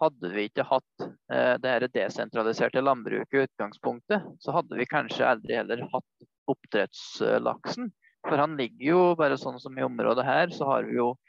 [0.00, 5.58] hadde vi ikke hatt eh, det desentraliserte landbruket i utgangspunktet, så hadde vi kanskje aldri
[5.58, 7.90] heller hatt oppdrettslaksen.
[8.26, 11.25] For han ligger jo bare sånn som i området her, så har vi jo eh,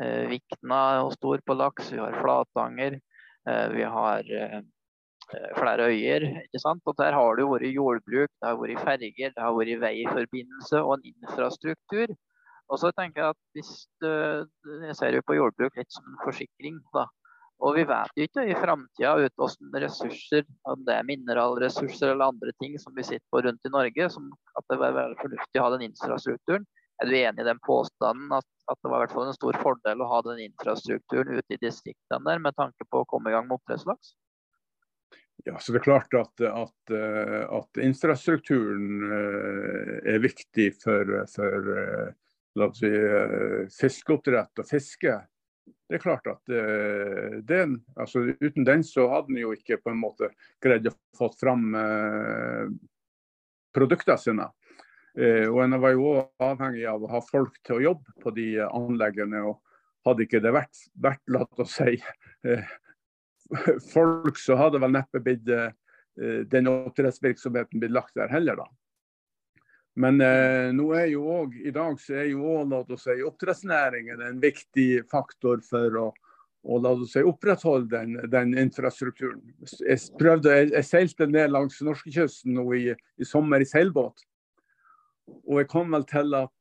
[0.00, 2.98] Vikna og stor på laks, vi har Flatanger,
[3.48, 4.62] eh, vi har eh,
[5.32, 6.22] Eh, flere øyer.
[6.44, 6.82] ikke sant?
[6.86, 10.82] Og Der har det jo vært jordbruk, det har vært ferger, det har vært veiforbindelse
[10.84, 12.14] og en infrastruktur.
[12.68, 16.80] Og så tenker Jeg at hvis jeg ser jo på jordbruk litt som en forsikring.
[16.92, 17.06] da,
[17.60, 22.52] og vi vet jo ikke i framtida hvordan ressurser, om det er mineralressurser eller andre
[22.60, 25.64] ting som vi sitter på rundt i Norge, som at det er veldig fornuftig å
[25.64, 26.66] ha den infrastrukturen.
[27.02, 29.56] Er du enig i den påstanden at, at det var i hvert fall en stor
[29.62, 33.34] fordel å ha den infrastrukturen ute i distriktene der med tanke på å komme i
[33.34, 34.14] gang med oppdrettslaks?
[35.44, 41.70] Ja, så det er klart at, at, eh, at infrastrukturen eh, er viktig for, for
[41.74, 42.90] eh, si,
[43.74, 45.18] fiskeoppdrett og fiske.
[45.84, 46.52] Det er klart at
[47.44, 50.30] den, altså uten den så hadde en jo ikke på en måte
[50.64, 51.74] greid å få fram
[53.76, 54.46] produktene sine.
[55.14, 56.08] Og En var jo
[56.42, 59.44] avhengig av å ha folk til å jobbe på de anleggene.
[59.46, 59.60] og
[60.04, 61.96] hadde ikke det vært, vært latt å si,
[62.44, 62.72] eh,
[63.94, 65.70] folk, så hadde vel neppe blitt eh,
[66.50, 68.68] den oppdrettsvirksomheten blitt lagt der heller, da.
[70.00, 74.42] Men eh, nå er jo også, i dag så er jo også, si, oppdrettsnæringen en
[74.42, 76.06] viktig faktor for å,
[76.64, 79.40] å la oss si, opprettholde den, den infrastrukturen.
[79.62, 84.26] Jeg, prøvde, jeg, jeg seilte ned langs norskekysten i, i sommer i seilbåt.
[85.44, 86.52] Og jeg kom vel til at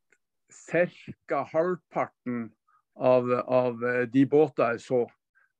[0.54, 1.44] ca.
[1.52, 2.48] halvparten
[2.96, 3.84] av, av,
[4.14, 5.04] de båter jeg så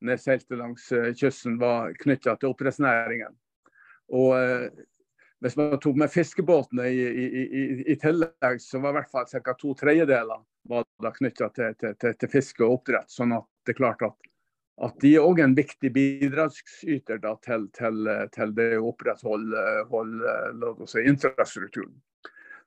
[0.04, 3.32] når jeg seilte langs eh, kysten, var knytta til oppdrettsnæringen.
[4.14, 4.66] Og eh,
[5.44, 9.28] hvis man tok med fiskebåtene i, i, i, i, tillegg, så var i hvert fall
[9.32, 9.56] ca.
[9.60, 10.44] to tredjedeler
[11.18, 13.12] knytta til, til, til, til, fiske og oppdrett.
[13.12, 14.30] Sånn at det er klart at,
[14.88, 17.68] at de er en viktig bidragsyter da, til,
[18.56, 19.66] det å opprettholde
[20.88, 21.96] si, infrastrukturen.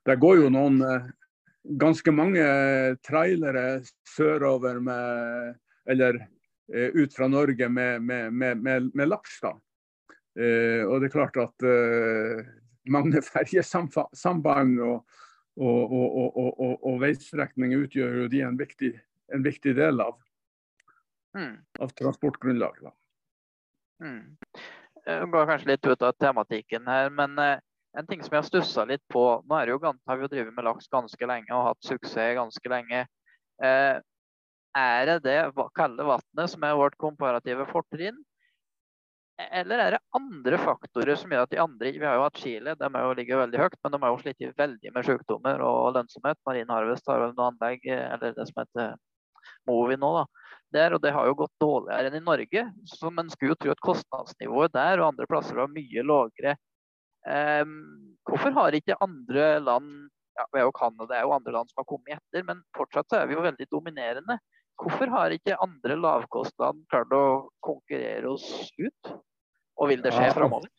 [0.07, 1.07] Det går jo noen eh,
[1.79, 2.43] ganske mange
[3.03, 5.55] trailere sørover med
[5.87, 6.19] Eller
[6.73, 9.39] eh, ut fra Norge med, med, med, med laks.
[9.41, 9.53] da.
[10.39, 11.67] Eh, og det er klart at
[12.91, 15.03] mange ferjesamband og,
[15.57, 18.91] og, og, og, veistrekninger utgjør jo de en viktig,
[19.33, 20.17] en viktig del av,
[21.37, 21.55] mm.
[21.83, 22.91] av transportgrunnlaget.
[24.03, 24.37] Mm.
[25.07, 27.63] Jeg går kanskje litt ut av tematikken her, men eh,
[27.97, 30.31] en ting som jeg har stussa litt på Nå er det jo, har vi jo
[30.31, 33.03] drevet med laks ganske lenge og hatt suksess ganske lenge.
[33.63, 33.99] Eh,
[34.77, 35.37] er det det
[35.75, 38.19] kalde vannet som er vårt komparative fortrinn?
[39.37, 42.73] Eller er det andre faktorer som gjør at de andre Vi har jo hatt Chile,
[42.77, 45.93] de er jo ligger veldig høyt, men de har jo slitt veldig med sykdommer og
[45.97, 46.39] lønnsomhet.
[46.45, 48.95] Marine Harvest har noe anlegg, eller det som heter
[49.69, 50.53] Movi nå, da.
[50.75, 52.63] Der, og det har jo gått dårligere enn i Norge.
[52.89, 56.57] Så man skulle jo tro at kostnadsnivået der og andre plasser var mye lavere.
[57.27, 59.89] Um, hvorfor har ikke andre land
[60.37, 63.09] ja, vi er jo Canada er jo andre land som har kommet etter, men fortsatt
[63.09, 64.37] så er vi jo veldig dominerende.
[64.77, 67.23] Hvorfor har ikke andre lavkostland klart å
[67.65, 69.13] konkurrere oss ut?
[69.81, 70.69] Og vil det skje framover?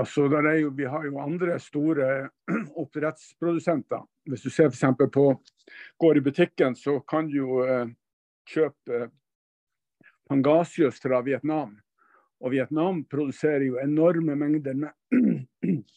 [0.00, 0.24] Altså,
[0.56, 2.08] jo, vi har jo andre store
[2.82, 4.02] oppdrettsprodusenter.
[4.30, 5.12] Hvis du ser f.eks.
[5.12, 5.26] på
[6.00, 7.90] går i butikken, så kan du jo eh,
[8.48, 9.10] kjøpe
[10.30, 11.76] pangasius fra Vietnam.
[12.40, 14.96] Og Vietnam produserer jo enorme mengder med,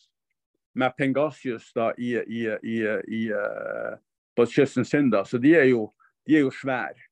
[0.73, 3.97] med Pengasius da, i, i, i, i, eh,
[4.35, 5.09] på kysten sin.
[5.09, 5.25] Da.
[5.25, 5.87] Så de er jo,
[6.27, 7.09] de er jo svære.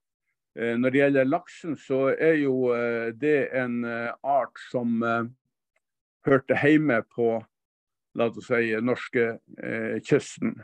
[0.58, 4.98] Eh, når det gjelder laksen, så er jo eh, det en art som
[6.26, 7.38] hørte hjemme på
[8.20, 9.38] la oss si, norske
[10.04, 10.58] kysten.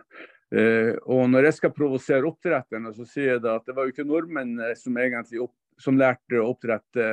[1.08, 4.60] Og når jeg skal provosere oppdretterne, så sier jeg at det var jo ikke nordmenn
[4.80, 7.08] som egentlig opp, som lærte å oppdrette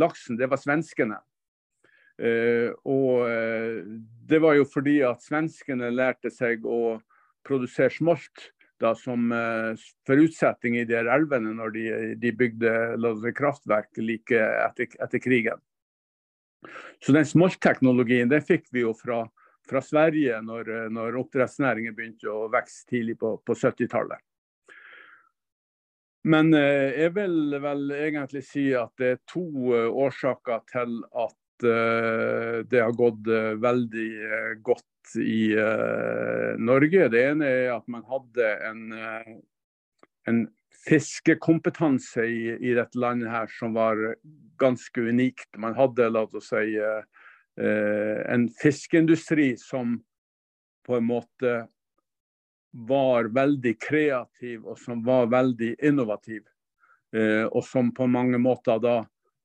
[0.00, 1.20] laksen, det var svenskene.
[2.18, 3.28] Og
[4.28, 6.98] det var jo fordi at svenskene lærte seg å
[7.46, 8.48] produsere smolt
[8.78, 9.74] da, som uh,
[10.06, 11.86] forutsetning i de elvene når de,
[12.20, 15.60] de bygde kraftverk like etter, etter, krigen.
[17.02, 19.24] Så den smoltteknologien den fikk vi jo fra,
[19.68, 24.22] fra Sverige når, når oppdrettsnæringen begynte å vokse tidlig på, på 70-tallet.
[26.28, 29.46] Men jeg vil vel egentlig si at det er to
[30.02, 33.28] årsaker til at det har gått
[33.62, 34.08] veldig
[34.66, 35.54] godt i
[36.60, 37.08] Norge.
[37.12, 38.82] Det ene er at man hadde en,
[40.28, 40.42] en
[40.86, 44.00] fiskekompetanse i, i, dette landet her som var
[44.60, 45.48] ganske unikt.
[45.56, 46.76] Man hadde la oss si,
[47.58, 49.98] en fiskeindustri som
[50.86, 51.56] på en måte
[52.70, 56.44] var veldig kreativ og som var veldig innovativ.
[57.52, 58.98] og som på mange måter da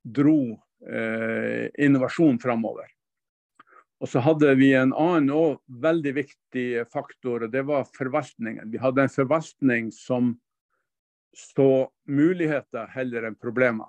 [0.04, 2.90] dro innovasjon framover.
[4.04, 8.68] Og så hadde vi en annen og veldig viktig faktor, og det var forvaltningen.
[8.74, 10.34] Vi hadde en forvaltning som
[11.34, 13.88] så muligheter heller enn problemer.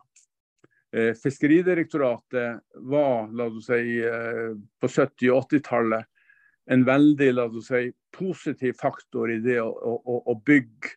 [0.94, 6.06] Eh, Fiskeridirektoratet var la oss si, eh, på 70- og 80-tallet
[6.70, 10.94] en veldig la oss si, positiv faktor i det å, å, å bygge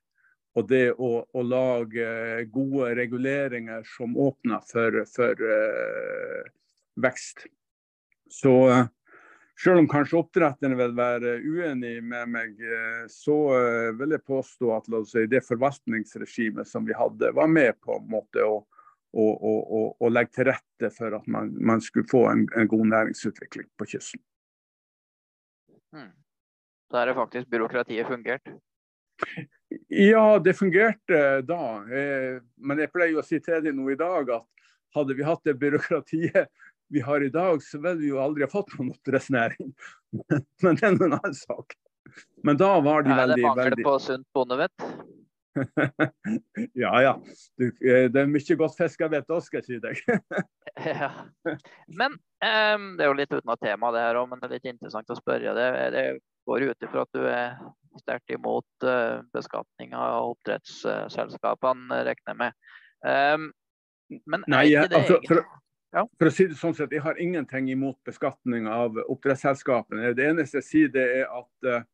[0.58, 2.05] og det å, å, lage
[2.53, 6.45] gode reguleringer som åpner for, for uh,
[7.03, 7.45] vekst.
[8.34, 8.88] Så uh,
[9.58, 13.38] selv om kanskje oppdretterne vil være uenig med meg, uh, så
[13.99, 18.45] vil jeg påstå at si, det forvaltningsregimet som vi hadde, var med på en måte
[18.45, 18.64] å,
[19.14, 23.70] å, å legge til rette for at man, man skulle få en, en, god næringsutvikling
[23.78, 24.24] på kysten.
[25.93, 26.16] Hmm.
[26.89, 28.49] Da er det faktisk byråkratiet fungert?
[29.88, 31.63] Ja, det fungerte da.
[31.91, 34.45] Eh, men jeg pleier å si til deg nå i dag at
[34.95, 36.47] hadde vi hatt det byråkratiet
[36.88, 39.74] vi har i dag, så ville vi jo aldri ha fått noen oppdrettsnæring.
[40.63, 41.76] Men det er en annen sak.
[42.47, 44.86] Men da var de veldig veldig Det mangler på sunt bondevett?
[46.84, 47.14] ja ja.
[47.58, 50.01] Du, det er mye godt fisk jeg vet òg, skal jeg si deg.
[50.93, 51.12] ja.
[51.88, 54.72] Men um, det er jo litt uten tema det her òg, men det er litt
[54.74, 55.55] interessant å spørre.
[55.58, 56.05] Det, det
[56.47, 57.58] går ut ifra at du er
[58.01, 62.60] sterkt imot uh, beskatning av oppdrettsselskapene, regner jeg med.
[63.03, 63.49] Um,
[64.08, 65.43] men er Nei, ikke det altså, for,
[65.95, 66.03] Ja.
[66.20, 70.14] for å si det sånn sett, jeg har ingenting imot beskatning av oppdrettsselskapene.
[70.16, 71.86] Det eneste jeg sier, det er at, eh,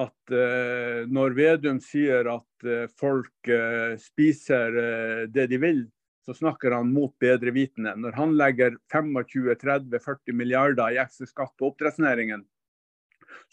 [0.00, 5.82] at eh, når Vedum sier at eh, folk eh, spiser eh, det de vil,
[6.24, 7.94] så snakker han mot bedre vitende.
[7.98, 12.44] Når han legger 25-30-40 milliarder i ekstra skatt på oppdrettsnæringen,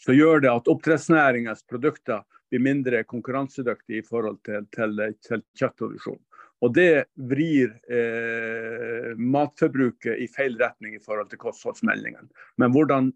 [0.00, 6.20] så gjør det at oppdrettsnæringens produkter blir mindre konkurransedyktige i forhold til, til, til kjøttproduksjon.
[6.60, 12.28] Og det vrir eh, matforbruket i feil retning i forhold til kostholdsmeldingen.
[12.60, 13.12] Men hvordan,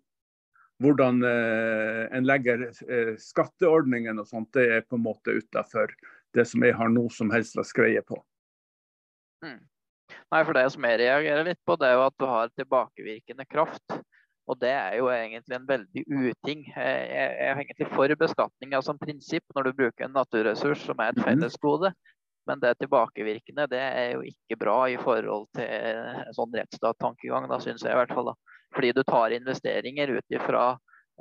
[0.83, 5.93] hvordan eh, en legger eh, skatteordningen og sånt, det er på en måte utafor
[6.35, 8.19] det som jeg har noe som helst å skreie på.
[9.45, 9.61] Mm.
[10.33, 13.47] Nei, for det som jeg reagerer litt på, det er jo at du har tilbakevirkende
[13.51, 14.01] kraft.
[14.45, 16.67] Og det er jo egentlig en veldig uting.
[16.69, 21.17] Jeg er egentlig for beskatninga som prinsipp når du bruker en naturressurs som er et
[21.17, 21.25] Mhm.
[21.25, 21.95] fellesgode.
[22.47, 27.59] Men det tilbakevirkende det er jo ikke bra i forhold til en sånn rettsstattankegang, da
[27.59, 28.27] syns jeg i hvert fall.
[28.27, 28.35] da.
[28.75, 30.65] Fordi du tar investeringer ut ifra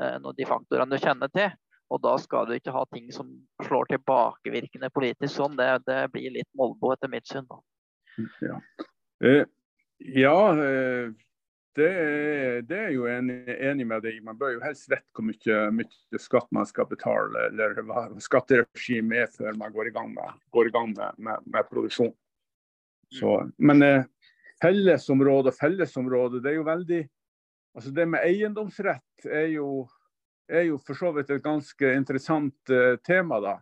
[0.01, 1.51] eh, de faktorene du kjenner til.
[1.93, 3.27] Og da skal du ikke ha ting som
[3.65, 5.57] slår tilbakevirkende politisk sånn.
[5.59, 7.45] Det, det blir litt molbo etter mitt syn.
[8.41, 8.57] Ja,
[9.25, 9.45] eh,
[10.17, 11.13] ja eh,
[11.77, 11.91] det,
[12.69, 14.19] det er jo enig, enig med deg.
[14.25, 19.23] Man bør jo helst vite hvor mye, mye, skatt man skal betale, eller hva skatteregimet
[19.23, 22.13] er før man går i gang med, i gang med, med, med produksjon.
[23.13, 24.05] Så, men eh,
[24.61, 27.01] fellesområde og fellesområde, det er jo veldig
[27.73, 29.87] altså Det med eiendomsrett er jo,
[30.49, 33.55] er jo for så vidt et ganske interessant uh, tema, da.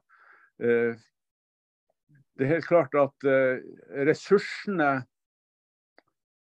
[0.61, 0.93] Uh,
[2.35, 3.57] det er helt klart at uh,
[4.07, 4.91] ressursene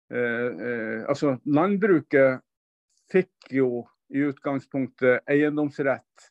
[0.07, 2.39] Altså, landbruket
[3.11, 3.81] fikk jo
[4.15, 6.29] i utgangspunktet eiendomsrett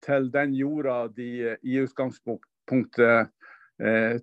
[0.00, 1.26] til den jorda de
[1.60, 3.28] i utgangspunktet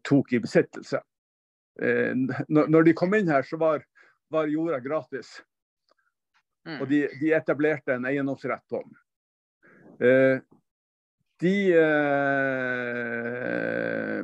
[0.02, 0.98] tok i besittelse.
[2.50, 3.86] Når de kom inn her, så var,
[4.34, 5.36] var jorda gratis.
[6.68, 6.82] Mm.
[6.82, 8.96] Og de, de etablerte en eiendomsrett på den.
[10.08, 10.38] Eh,
[11.40, 13.04] de eh,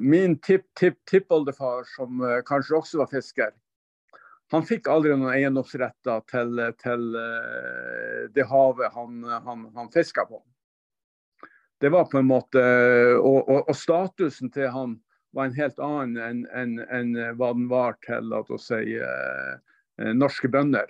[0.04, 3.52] Min tipp-tipp-tippoldefar, som eh, kanskje også var fisker,
[4.54, 10.44] han fikk aldri noen eiendomsretter til, til eh, det havet han, han, han fiska på.
[11.82, 12.62] Det var på en måte
[13.18, 15.02] og, og, og, statusen til han
[15.34, 18.30] var en helt annen enn en, en, hva den var til
[18.62, 20.88] si, eh, norske bønder.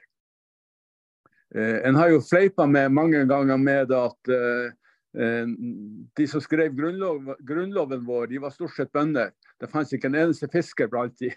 [1.56, 4.72] Eh, en har jo fleipa mange ganger med at eh,
[6.18, 9.34] de som skrev grunnlov, grunnloven vår, de var stort sett bønder.
[9.62, 11.30] Det fantes ikke en eneste fisker blant de.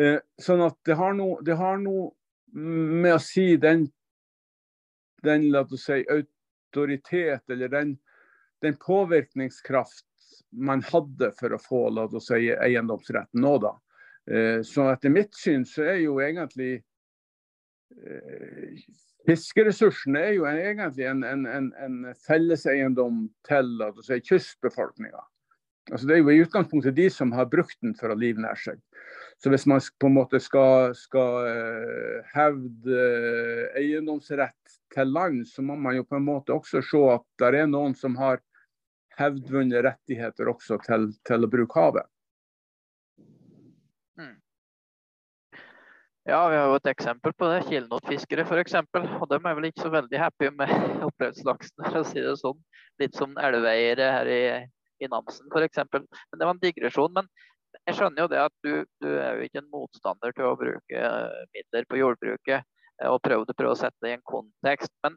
[0.00, 2.12] Eh, sånn at det har noe, det har noe
[2.56, 3.86] med å si den,
[5.24, 7.96] den la oss si, autoritet, eller den,
[8.64, 10.04] den påvirkningskraft
[10.56, 13.72] man hadde for å få la oss si, eiendomsretten nå, da.
[14.30, 16.84] Eh, så etter mitt syn så er jo egentlig eh,
[19.26, 23.72] Fiskeressursene er jo egentlig en, en, en, en felleseiendom til
[24.06, 25.22] si, kystbefolkninga.
[25.92, 28.80] Altså, det er jo i utgangspunktet de som har brukt den for å livnære seg.
[29.42, 35.62] Så hvis man på en måte skal, skal uh, hevde uh, eiendomsrett til land, så
[35.62, 38.40] må man jo på en måte også se at det er noen som har
[39.16, 42.08] hevdvunne rettigheter også til, til å bruke havet.
[46.28, 47.60] Ja, vi har jo et eksempel på det.
[47.68, 48.72] Kilenotfiskere f.eks.
[48.98, 50.72] Og de er vel ikke så veldig happy med
[51.06, 52.56] oppdrettslaksen, for å si det sånn.
[52.98, 54.40] Litt som elveeiere her i,
[55.06, 55.84] i Namsen f.eks.
[55.92, 57.14] Men det var en digresjon.
[57.14, 57.30] Men
[57.86, 58.72] jeg skjønner jo det at du,
[59.04, 62.66] du er jo ikke en motstander til å bruke eh, midler på jordbruket
[63.06, 64.90] og prøve, prøve å sette det i en kontekst.
[65.06, 65.14] Men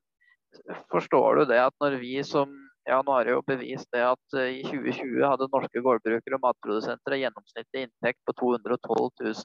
[0.93, 2.53] forstår du det at når vi som
[2.85, 7.17] ja, nå har jeg jo bevist det at i 2020 hadde norske gårdbrukere og matprodusenter
[7.17, 9.35] en gjennomsnittlig inntekt på 212 000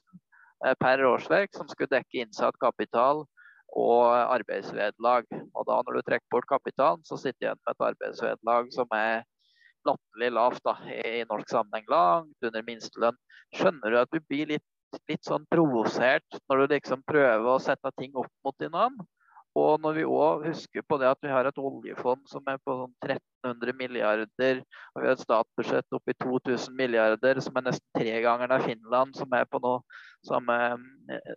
[0.81, 3.23] per årsverk, som skulle dekke innsatt kapital
[3.75, 5.27] og arbeidsvederlag.
[5.53, 8.95] Og da når du trekker bort kapitalen, så sitter du igjen med et arbeidsvederlag som
[8.97, 9.25] er
[9.85, 13.19] latterlig lavt da, i norsk sammenheng, langt under minstelønn.
[13.55, 14.65] Skjønner du at du blir litt,
[15.11, 19.05] litt sånn provosert når du liksom prøver å sette ting opp mot hverandre?
[19.55, 22.75] Og når vi òg husker på det at vi har et oljefond som er på
[22.75, 24.59] sånn 1300 milliarder,
[24.91, 29.15] og vi har et statsbudsjett oppi 2000 milliarder, som er nesten tre ganger av Finland,
[29.15, 29.79] som er på noe
[30.27, 30.75] som er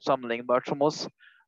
[0.02, 1.04] sammenlignbart som oss.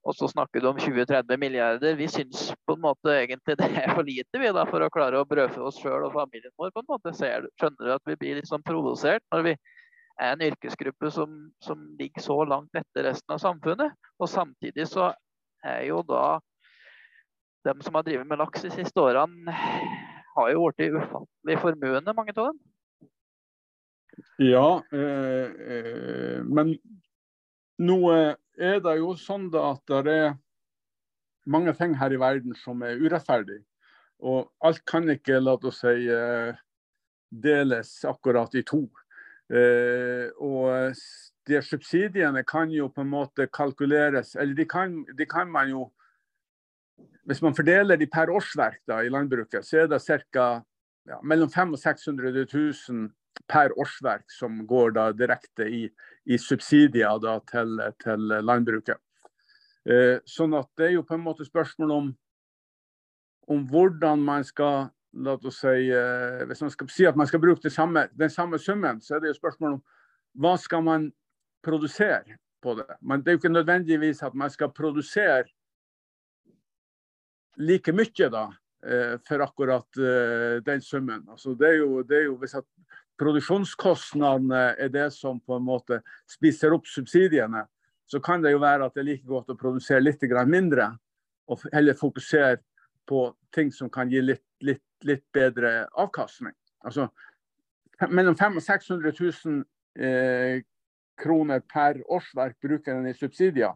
[0.07, 1.97] Og så snakker du om 20-30 milliarder.
[1.99, 5.21] Vi syns på en måte egentlig det er for lite vi da, for å klare
[5.21, 6.71] å brødfø oss sjøl og familien vår.
[6.73, 7.13] på en måte.
[7.19, 9.57] Ser, skjønner du at vi blir litt sånn provosert når vi
[10.21, 13.93] er en yrkesgruppe som, som ligger så langt etter resten av samfunnet.
[14.21, 15.11] Og samtidig så
[15.67, 16.39] er jo da
[17.67, 19.55] de som har drevet med laks de siste årene,
[20.37, 22.61] har jo blitt ufattelig formuende, mange av dem.
[24.41, 26.75] Ja, eh, eh, men
[27.81, 30.39] nå er det jo sånn at det er
[31.51, 33.61] mange ting her i verden som er urettferdig.
[34.21, 36.53] Og alt kan ikke, la oss si, eh,
[37.31, 38.85] deles akkurat i to.
[39.51, 40.93] Eh, og
[41.49, 45.89] de subsidiene kan jo på en måte kalkuleres, eller de kan, de kan man jo
[47.29, 50.51] Hvis man fordeler de per årsverk da, i landbruket, så er det ca.
[51.09, 53.09] Ja, mellom 500 og 600 000
[53.49, 55.85] per årsverk som går da direkte i,
[56.27, 59.01] i subsidier da, til, til, landbruket.
[59.89, 62.11] Eh, sånn at det er jo på en måte spørsmål om,
[63.51, 64.91] om hvordan man skal
[65.25, 68.59] la oss si, eh, Hvis man skal si at man skal bruke samme, den samme
[68.59, 69.83] summen, så er det jo spørsmål om
[70.39, 71.09] hva skal man
[71.65, 72.87] produsere på det.
[73.01, 75.45] Men det er jo ikke nødvendigvis at man skal produsere
[77.61, 78.47] like mye da,
[78.87, 81.27] eh, for akkurat eh, den summen.
[81.29, 82.67] Altså, det, er jo, det er jo hvis at
[83.21, 86.01] produksjonskostnadene er det som på en måte
[86.31, 87.67] spiser opp subsidiene,
[88.11, 90.97] så kan det jo være at det er like godt å produsere litt mindre
[91.51, 92.59] og heller fokusere
[93.07, 96.55] på ting som kan gi litt, litt, litt bedre avkastning.
[96.85, 97.09] Altså,
[98.09, 99.13] mellom 500 og 600
[99.45, 99.65] 000
[100.01, 100.63] eh,
[101.21, 103.75] kroner per årsverk bruker en i subsidier.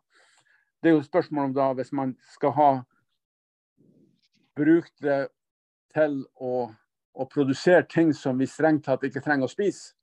[0.80, 2.70] Det er jo spørsmål om da hvis man skal ha
[4.56, 5.28] brukt det
[5.94, 6.70] til å
[7.14, 9.94] å produsere ting som vi strengt tatt ikke trenger å spise.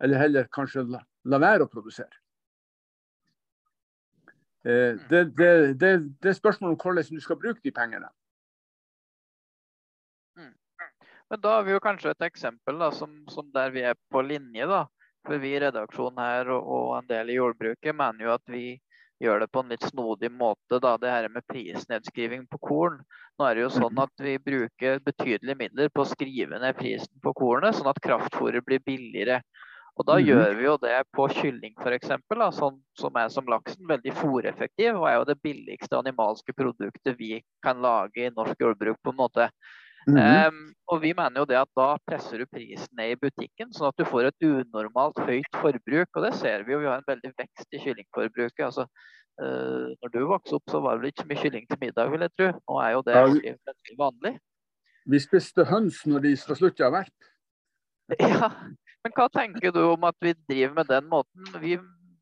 [0.00, 2.12] Eller heller kanskje la, la være å produsere.
[4.64, 8.10] Eh, det, det, det, det, er spørsmål om hvordan du skal bruke de pengene.
[11.30, 14.22] Men Da har vi jo kanskje et eksempel da, som, som der vi er på
[14.26, 14.66] linje.
[14.66, 14.84] da.
[15.24, 18.64] For Vi i redaksjonen her og, og en del i jordbruket mener jo at vi
[19.20, 20.78] gjør det på en litt snodig måte.
[20.80, 20.96] Da.
[21.00, 23.00] Det her med prisnedskriving på korn.
[23.38, 24.04] Nå er det jo sånn mhm.
[24.06, 28.64] at vi bruker betydelige midler på å skrive ned prisen på kornet, sånn at kraftfôret
[28.66, 29.40] blir billigere.
[29.98, 30.28] Og Da mm -hmm.
[30.28, 32.08] gjør vi jo det på kylling f.eks.,
[32.56, 33.86] sånn som er som laksen.
[33.86, 38.96] Veldig fòreffektiv og er jo det billigste animalske produktet vi kan lage i norsk jordbruk.
[39.02, 39.50] på en måte.
[40.06, 40.48] Mm -hmm.
[40.48, 43.88] um, og vi mener jo det at Da presser du prisen ned i butikken, sånn
[43.88, 46.08] at du får et unormalt høyt forbruk.
[46.16, 46.80] og Det ser vi jo.
[46.80, 48.64] Vi har en veldig vekst i kyllingforbruket.
[48.64, 48.86] altså
[49.42, 52.10] uh, når du vokste opp, så var det vel ikke så mye kylling til middag,
[52.10, 52.48] vil jeg tro.
[52.68, 54.34] Nå er jo det ja, veldig vanlig.
[55.06, 57.26] Vi spiste høns når de skal slutte å verpe.
[58.20, 58.50] Ja,
[59.04, 61.46] men hva tenker du om at vi driver med den måten?
[61.62, 61.78] Vi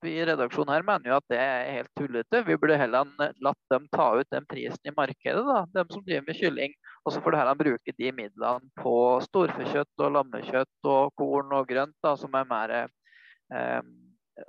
[0.07, 2.42] i redaksjonen her mener jo at det er helt tullete.
[2.46, 3.09] Vi burde heller
[3.42, 6.76] latt dem ta ut den prisen i markedet, da, dem som driver med kylling.
[7.05, 8.94] Og så får du heller bruke de midlene på
[9.26, 13.82] storfekjøtt og lammekjøtt og korn og grønt, da, som er mer eh,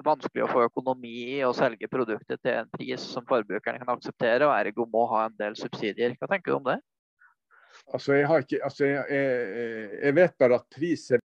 [0.05, 4.45] vanskelig å få økonomi i å selge produktet til en pris som forbrukerne kan akseptere,
[4.47, 6.13] og ergo må ha en del subsidier.
[6.19, 6.79] Hva tenker du om det?
[7.93, 11.23] Altså, jeg, ikke, altså, jeg, jeg, jeg vet bare at pris er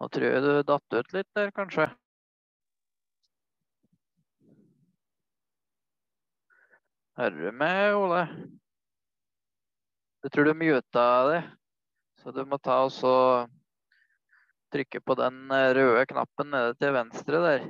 [0.00, 1.86] Nå tror jeg du datt ut litt der, kanskje.
[7.14, 8.22] Hører du meg, Ole?
[10.24, 11.42] Jeg tror du muta det.
[12.18, 13.50] Så du må ta og
[14.74, 17.66] trykke på den røde knappen nede til venstre der.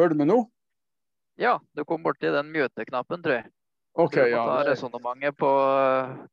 [0.00, 0.40] Hører du meg nå?
[1.40, 3.50] Ja, du kom borti den mute-knappen, tror jeg.
[4.00, 4.44] Ok, du må ja.
[4.48, 5.50] ta resonnementet på,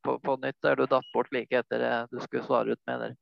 [0.05, 3.01] på, på, nytt der du datt bort like etter det du skulle svare ut med
[3.03, 3.17] der.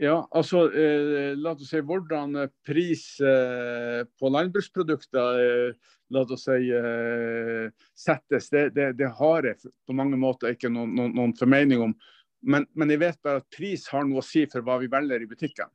[0.00, 6.72] Ja, altså eh, la oss si hvordan pris eh, på landbruksprodukter eh, la oss si,
[6.74, 11.90] eh, settes, det, det, det, har jeg på mange måter ikke noen, noen, noen formening
[11.90, 11.94] om.
[12.40, 15.22] Men, men, jeg vet bare at pris har noe å si for hva vi velger
[15.22, 15.68] i butikken.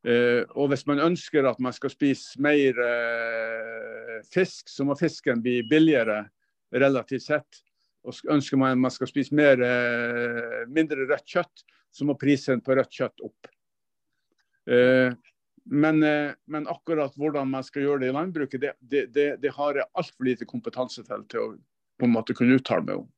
[0.00, 5.42] Uh, og hvis man ønsker at man skal spise mer eh, fisk, så må fisken
[5.44, 6.22] bli billigere
[6.72, 7.60] relativt sett.
[8.08, 12.62] Og ønsker man at man skal spise mer, eh, mindre rødt kjøtt, så må prisen
[12.64, 13.50] på rødt kjøtt opp.
[15.70, 19.80] Men, men, akkurat hvordan man skal gjøre det i landbruket, det, det, det, det har
[19.80, 21.48] jeg altfor lite kompetanse til til å
[22.00, 23.08] på en måte kunne uttale meg om.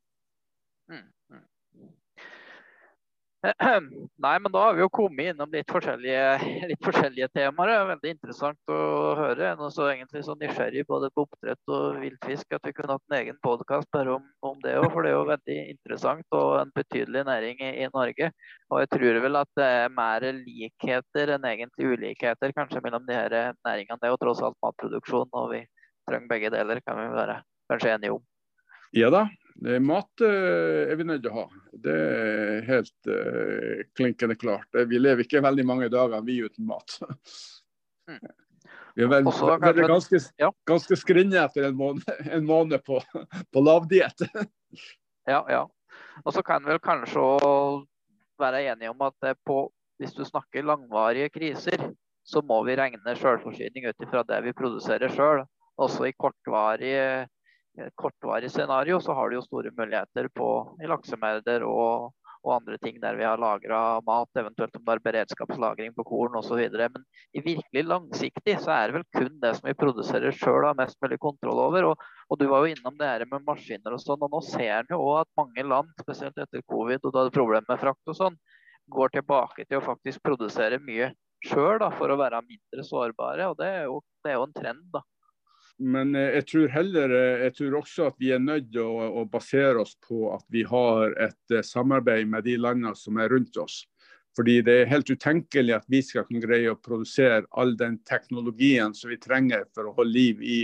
[4.23, 6.27] Nei, men da har vi jo kommet innom litt forskjellige,
[6.71, 7.73] litt forskjellige temaer.
[7.73, 8.79] Det er veldig interessant å
[9.19, 9.49] høre.
[9.49, 13.11] Jeg er så egentlig så nysgjerrig både på oppdrett og viltfisk at vi kunne hatt
[13.11, 14.87] en egen podkast bare om, om, det òg.
[14.95, 18.31] For det er jo veldig interessant og en betydelig næring i, i, Norge.
[18.71, 23.19] Og jeg tror vel at det er mer likheter enn egentlig ulikheter kanskje mellom de
[23.19, 23.99] her næringene.
[23.99, 25.65] Det er jo tross alt matproduksjon, og vi
[26.07, 27.41] trenger begge deler, kan vi være
[27.71, 28.23] kanskje enige om.
[28.95, 29.27] Ja da,
[29.61, 31.47] Mat eh, er vi nødt til å ha.
[31.85, 34.69] Det er helt uh, klinkende klart.
[34.89, 36.99] Vi lever ikke veldig mange dager vi uten mat.
[38.03, 38.19] Mm.
[38.97, 40.49] Vi er vel, Også, kanskje, ganske, ja.
[40.67, 42.03] ganske skrinne etter en måned,
[42.35, 42.99] en måned på,
[43.55, 44.25] på lavdiett.
[45.31, 45.61] ja, ja.
[46.25, 47.23] Og så kan vi vel kanskje
[48.43, 49.61] være enige om at på,
[50.03, 51.87] hvis du snakker langvarige kriser,
[52.27, 55.47] så må vi regne selvforsyning ut ifra det vi produserer sjøl.
[55.79, 57.31] Også i kortvarige et
[57.95, 60.49] kortvarig scenario, så har du jo store muligheter på,
[60.83, 62.13] i laksemerder og,
[62.43, 66.37] og, andre ting der vi har lagra mat, eventuelt om det er beredskapslagring på korn
[66.41, 66.61] osv.
[66.75, 70.79] Men i virkelig langsiktig så er det vel kun det som vi produserer sjøl har
[70.79, 71.93] mest mulig kontroll over.
[71.93, 74.75] Og, og, du var jo innom det her med maskiner og sånn, og nå ser
[74.81, 78.13] en jo òg at mange land, spesielt etter covid og da det problemet med frakt
[78.13, 78.41] og sånn,
[78.93, 81.13] går tilbake til å faktisk produsere mye
[81.47, 83.49] sjøl for å være mindre sårbare.
[83.51, 85.03] Og det er jo, det er jo en trend, da.
[85.83, 88.89] Men eh, jeg tror heller eh, jeg tror også at vi er nødt å,
[89.23, 93.33] å, basere oss på at vi har et eh, samarbeid med de landene som er
[93.33, 93.83] rundt oss.
[94.37, 98.95] Fordi det er helt utenkelig at vi skal kunne greie å produsere all den teknologien
[98.97, 100.61] som vi trenger for å holde liv i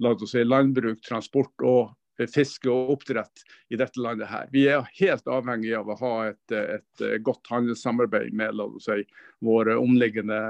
[0.00, 1.90] la oss si, landbruk, transport og
[2.30, 3.42] fiske og oppdrett
[3.72, 4.48] i dette landet her.
[4.52, 9.04] Vi er helt avhengig av å ha et, et godt handelssamarbeid med la oss si,
[9.44, 10.40] våre omliggende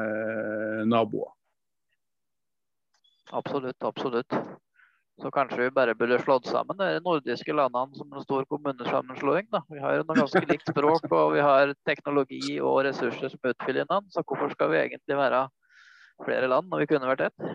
[0.87, 1.33] naboer.
[3.33, 4.35] Absolutt, absolutt.
[5.21, 9.51] Så kanskje vi bare burde slått sammen de nordiske landene som en stor kommunesammenslåing.
[9.53, 9.61] da.
[9.69, 14.15] Vi har noe ganske likt språk, og vi har teknologi og ressurser som utfyller hverandre.
[14.15, 15.45] Så hvorfor skal vi egentlig være
[16.25, 17.51] flere land når vi kunne vært ett?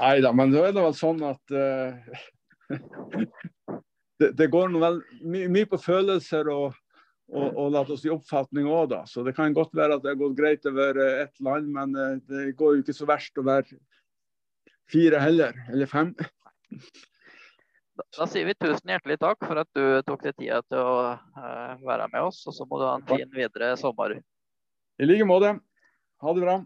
[0.00, 1.94] Nei da, men da er det vel sånn at uh,
[4.18, 6.74] det, det, går vel mye på følelser og,
[7.30, 9.04] og, og la oss si oppfatning òg, da.
[9.06, 12.18] Så det kan godt være at det har gått greit over ett land, men uh,
[12.26, 13.78] det går jo ikke så verst å være
[14.92, 16.14] fire heller, eller fem.
[17.98, 20.98] Da, da, sier vi tusen hjertelig takk for at du tok deg tida til å
[21.18, 22.44] uh, være med oss.
[22.46, 24.14] Og så må du ha en fin videre sommer.
[24.98, 25.56] I like måte.
[26.22, 26.60] Ha det bra.